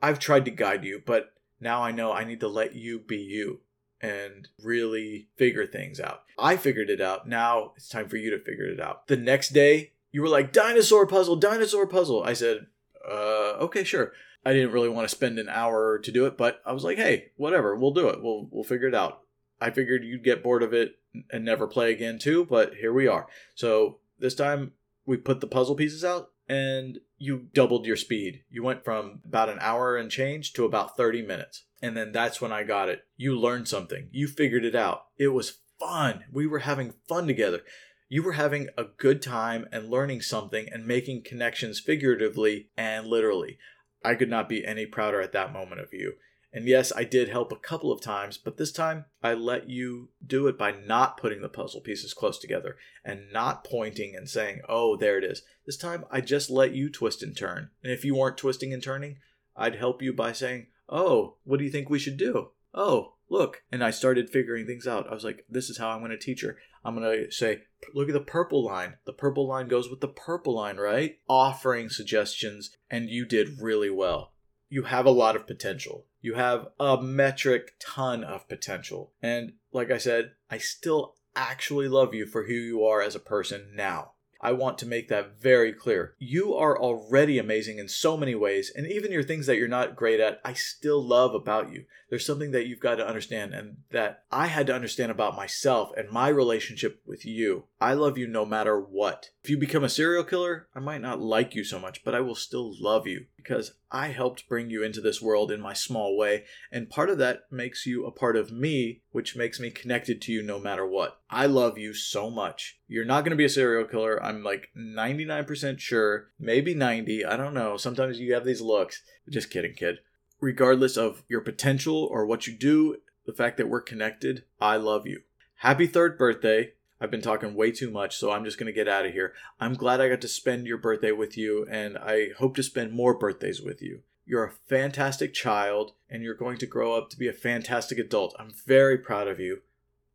I've 0.00 0.18
tried 0.18 0.44
to 0.44 0.50
guide 0.50 0.84
you, 0.84 1.02
but 1.04 1.32
now 1.60 1.82
I 1.82 1.92
know 1.92 2.12
I 2.12 2.24
need 2.24 2.40
to 2.40 2.48
let 2.48 2.74
you 2.74 2.98
be 2.98 3.18
you 3.18 3.60
and 4.00 4.48
really 4.62 5.28
figure 5.36 5.66
things 5.66 5.98
out. 5.98 6.22
I 6.38 6.56
figured 6.56 6.90
it 6.90 7.00
out. 7.00 7.28
Now 7.28 7.72
it's 7.76 7.88
time 7.88 8.08
for 8.08 8.16
you 8.16 8.30
to 8.30 8.38
figure 8.38 8.66
it 8.66 8.80
out. 8.80 9.08
The 9.08 9.16
next 9.16 9.50
day, 9.50 9.92
you 10.12 10.22
were 10.22 10.28
like, 10.28 10.52
dinosaur 10.52 11.06
puzzle, 11.06 11.36
dinosaur 11.36 11.86
puzzle. 11.86 12.22
I 12.22 12.32
said, 12.32 12.66
uh, 13.08 13.56
okay, 13.60 13.84
sure. 13.84 14.12
I 14.44 14.52
didn't 14.52 14.72
really 14.72 14.88
want 14.88 15.08
to 15.08 15.14
spend 15.14 15.38
an 15.38 15.48
hour 15.48 15.98
to 15.98 16.12
do 16.12 16.26
it, 16.26 16.36
but 16.36 16.62
I 16.64 16.72
was 16.72 16.84
like, 16.84 16.96
hey, 16.96 17.32
whatever, 17.36 17.74
we'll 17.74 17.90
do 17.90 18.08
it. 18.08 18.22
We'll 18.22 18.48
we'll 18.50 18.64
figure 18.64 18.88
it 18.88 18.94
out. 18.94 19.22
I 19.60 19.70
figured 19.70 20.04
you'd 20.04 20.24
get 20.24 20.42
bored 20.42 20.62
of 20.62 20.72
it 20.72 20.98
and 21.30 21.44
never 21.44 21.66
play 21.66 21.92
again 21.92 22.18
too, 22.18 22.44
but 22.44 22.74
here 22.74 22.92
we 22.92 23.08
are. 23.08 23.26
So 23.54 23.98
this 24.18 24.34
time 24.34 24.72
we 25.04 25.16
put 25.16 25.40
the 25.40 25.46
puzzle 25.48 25.74
pieces 25.74 26.04
out 26.04 26.30
and 26.48 27.00
you 27.18 27.48
doubled 27.52 27.86
your 27.86 27.96
speed. 27.96 28.42
You 28.48 28.62
went 28.62 28.84
from 28.84 29.20
about 29.24 29.48
an 29.48 29.58
hour 29.60 29.96
and 29.96 30.10
change 30.10 30.52
to 30.54 30.64
about 30.64 30.96
30 30.96 31.22
minutes. 31.22 31.64
And 31.82 31.96
then 31.96 32.12
that's 32.12 32.40
when 32.40 32.52
I 32.52 32.62
got 32.62 32.88
it. 32.88 33.02
You 33.16 33.38
learned 33.38 33.68
something. 33.68 34.08
You 34.10 34.26
figured 34.26 34.64
it 34.64 34.74
out. 34.74 35.06
It 35.16 35.28
was 35.28 35.58
fun. 35.78 36.24
We 36.32 36.46
were 36.46 36.60
having 36.60 36.94
fun 37.08 37.26
together. 37.26 37.60
You 38.08 38.22
were 38.22 38.32
having 38.32 38.68
a 38.76 38.84
good 38.84 39.20
time 39.20 39.66
and 39.70 39.90
learning 39.90 40.22
something 40.22 40.68
and 40.72 40.86
making 40.86 41.24
connections 41.24 41.78
figuratively 41.78 42.70
and 42.76 43.06
literally. 43.06 43.58
I 44.04 44.14
could 44.14 44.30
not 44.30 44.48
be 44.48 44.64
any 44.64 44.86
prouder 44.86 45.20
at 45.20 45.32
that 45.32 45.52
moment 45.52 45.80
of 45.80 45.92
you. 45.92 46.14
And 46.52 46.66
yes, 46.66 46.92
I 46.96 47.04
did 47.04 47.28
help 47.28 47.52
a 47.52 47.56
couple 47.56 47.92
of 47.92 48.00
times, 48.00 48.38
but 48.38 48.56
this 48.56 48.72
time 48.72 49.04
I 49.22 49.34
let 49.34 49.68
you 49.68 50.08
do 50.24 50.46
it 50.46 50.56
by 50.56 50.72
not 50.72 51.18
putting 51.18 51.42
the 51.42 51.48
puzzle 51.48 51.82
pieces 51.82 52.14
close 52.14 52.38
together 52.38 52.76
and 53.04 53.30
not 53.32 53.64
pointing 53.64 54.16
and 54.16 54.28
saying, 54.28 54.62
oh, 54.68 54.96
there 54.96 55.18
it 55.18 55.24
is. 55.24 55.42
This 55.66 55.76
time 55.76 56.04
I 56.10 56.22
just 56.22 56.48
let 56.48 56.74
you 56.74 56.88
twist 56.88 57.22
and 57.22 57.36
turn. 57.36 57.70
And 57.82 57.92
if 57.92 58.04
you 58.04 58.14
weren't 58.14 58.38
twisting 58.38 58.72
and 58.72 58.82
turning, 58.82 59.18
I'd 59.56 59.76
help 59.76 60.00
you 60.00 60.12
by 60.14 60.32
saying, 60.32 60.68
oh, 60.88 61.36
what 61.44 61.58
do 61.58 61.64
you 61.64 61.70
think 61.70 61.90
we 61.90 61.98
should 61.98 62.16
do? 62.16 62.50
Oh, 62.72 63.14
look. 63.28 63.62
And 63.70 63.84
I 63.84 63.90
started 63.90 64.30
figuring 64.30 64.66
things 64.66 64.86
out. 64.86 65.06
I 65.10 65.14
was 65.14 65.24
like, 65.24 65.44
this 65.50 65.68
is 65.68 65.76
how 65.76 65.90
I'm 65.90 65.98
going 65.98 66.12
to 66.12 66.16
teach 66.16 66.40
her. 66.42 66.56
I'm 66.84 66.94
going 66.94 67.26
to 67.26 67.30
say, 67.30 67.62
look 67.92 68.08
at 68.08 68.14
the 68.14 68.20
purple 68.20 68.64
line. 68.64 68.94
The 69.04 69.12
purple 69.12 69.46
line 69.46 69.68
goes 69.68 69.90
with 69.90 70.00
the 70.00 70.08
purple 70.08 70.54
line, 70.54 70.78
right? 70.78 71.18
Offering 71.28 71.90
suggestions, 71.90 72.74
and 72.90 73.10
you 73.10 73.26
did 73.26 73.60
really 73.60 73.90
well. 73.90 74.32
You 74.70 74.84
have 74.84 75.04
a 75.04 75.10
lot 75.10 75.36
of 75.36 75.46
potential 75.46 76.06
you 76.20 76.34
have 76.34 76.68
a 76.78 77.00
metric 77.00 77.74
ton 77.80 78.24
of 78.24 78.48
potential. 78.48 79.12
And 79.22 79.52
like 79.72 79.90
I 79.90 79.98
said, 79.98 80.32
I 80.50 80.58
still 80.58 81.14
actually 81.36 81.88
love 81.88 82.14
you 82.14 82.26
for 82.26 82.44
who 82.46 82.54
you 82.54 82.84
are 82.84 83.00
as 83.00 83.14
a 83.14 83.20
person 83.20 83.72
now. 83.74 84.12
I 84.40 84.52
want 84.52 84.78
to 84.78 84.86
make 84.86 85.08
that 85.08 85.40
very 85.40 85.72
clear. 85.72 86.14
You 86.18 86.54
are 86.54 86.78
already 86.78 87.38
amazing 87.38 87.78
in 87.78 87.88
so 87.88 88.16
many 88.16 88.36
ways, 88.36 88.70
and 88.74 88.86
even 88.86 89.10
your 89.10 89.24
things 89.24 89.46
that 89.46 89.56
you're 89.56 89.66
not 89.66 89.96
great 89.96 90.20
at, 90.20 90.40
I 90.44 90.52
still 90.52 91.04
love 91.04 91.34
about 91.34 91.72
you. 91.72 91.86
There's 92.08 92.24
something 92.24 92.52
that 92.52 92.66
you've 92.66 92.78
got 92.78 92.96
to 92.96 93.06
understand, 93.06 93.52
and 93.52 93.78
that 93.90 94.22
I 94.30 94.46
had 94.46 94.68
to 94.68 94.74
understand 94.74 95.10
about 95.10 95.34
myself 95.34 95.90
and 95.96 96.08
my 96.10 96.28
relationship 96.28 97.02
with 97.04 97.26
you. 97.26 97.64
I 97.80 97.94
love 97.94 98.18
you 98.18 98.26
no 98.26 98.44
matter 98.44 98.80
what. 98.80 99.30
If 99.44 99.50
you 99.50 99.56
become 99.56 99.84
a 99.84 99.88
serial 99.88 100.24
killer, 100.24 100.68
I 100.74 100.80
might 100.80 101.00
not 101.00 101.20
like 101.20 101.54
you 101.54 101.62
so 101.62 101.78
much, 101.78 102.04
but 102.04 102.14
I 102.14 102.20
will 102.20 102.34
still 102.34 102.74
love 102.80 103.06
you 103.06 103.26
because 103.36 103.74
I 103.90 104.08
helped 104.08 104.48
bring 104.48 104.68
you 104.68 104.82
into 104.82 105.00
this 105.00 105.22
world 105.22 105.52
in 105.52 105.60
my 105.60 105.72
small 105.72 106.16
way, 106.16 106.44
and 106.72 106.90
part 106.90 107.08
of 107.08 107.18
that 107.18 107.42
makes 107.50 107.86
you 107.86 108.04
a 108.04 108.10
part 108.10 108.36
of 108.36 108.50
me, 108.50 109.02
which 109.12 109.36
makes 109.36 109.60
me 109.60 109.70
connected 109.70 110.20
to 110.22 110.32
you 110.32 110.42
no 110.42 110.58
matter 110.58 110.86
what. 110.86 111.20
I 111.30 111.46
love 111.46 111.78
you 111.78 111.94
so 111.94 112.30
much. 112.30 112.80
You're 112.88 113.04
not 113.04 113.22
going 113.22 113.30
to 113.30 113.36
be 113.36 113.44
a 113.44 113.48
serial 113.48 113.86
killer. 113.86 114.22
I'm 114.22 114.42
like 114.42 114.68
99% 114.76 115.78
sure, 115.78 116.28
maybe 116.38 116.74
90. 116.74 117.24
I 117.24 117.36
don't 117.36 117.54
know. 117.54 117.76
Sometimes 117.76 118.18
you 118.18 118.34
have 118.34 118.44
these 118.44 118.60
looks. 118.60 119.02
Just 119.28 119.50
kidding, 119.50 119.74
kid 119.74 119.98
regardless 120.40 120.96
of 120.96 121.24
your 121.28 121.40
potential 121.40 122.08
or 122.10 122.26
what 122.26 122.46
you 122.46 122.56
do, 122.56 122.96
the 123.26 123.32
fact 123.32 123.56
that 123.56 123.68
we're 123.68 123.80
connected, 123.80 124.44
I 124.60 124.76
love 124.76 125.06
you. 125.06 125.22
Happy 125.56 125.86
third 125.86 126.16
birthday. 126.16 126.72
I've 127.00 127.10
been 127.10 127.22
talking 127.22 127.54
way 127.54 127.70
too 127.70 127.90
much, 127.90 128.16
so 128.16 128.32
I'm 128.32 128.44
just 128.44 128.58
going 128.58 128.66
to 128.66 128.72
get 128.72 128.88
out 128.88 129.06
of 129.06 129.12
here. 129.12 129.32
I'm 129.60 129.74
glad 129.74 130.00
I 130.00 130.08
got 130.08 130.20
to 130.22 130.28
spend 130.28 130.66
your 130.66 130.78
birthday 130.78 131.12
with 131.12 131.38
you, 131.38 131.66
and 131.70 131.96
I 131.96 132.30
hope 132.38 132.56
to 132.56 132.62
spend 132.62 132.92
more 132.92 133.14
birthdays 133.14 133.62
with 133.62 133.80
you. 133.80 134.00
You're 134.26 134.44
a 134.44 134.52
fantastic 134.52 135.32
child, 135.32 135.92
and 136.10 136.22
you're 136.22 136.34
going 136.34 136.58
to 136.58 136.66
grow 136.66 136.94
up 136.94 137.08
to 137.10 137.18
be 137.18 137.28
a 137.28 137.32
fantastic 137.32 137.98
adult. 137.98 138.34
I'm 138.38 138.52
very 138.66 138.98
proud 138.98 139.28
of 139.28 139.38
you. 139.38 139.62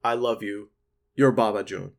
I 0.04 0.14
love 0.14 0.44
you. 0.44 0.70
Your 1.16 1.32
Baba 1.32 1.64
Joon. 1.64 1.94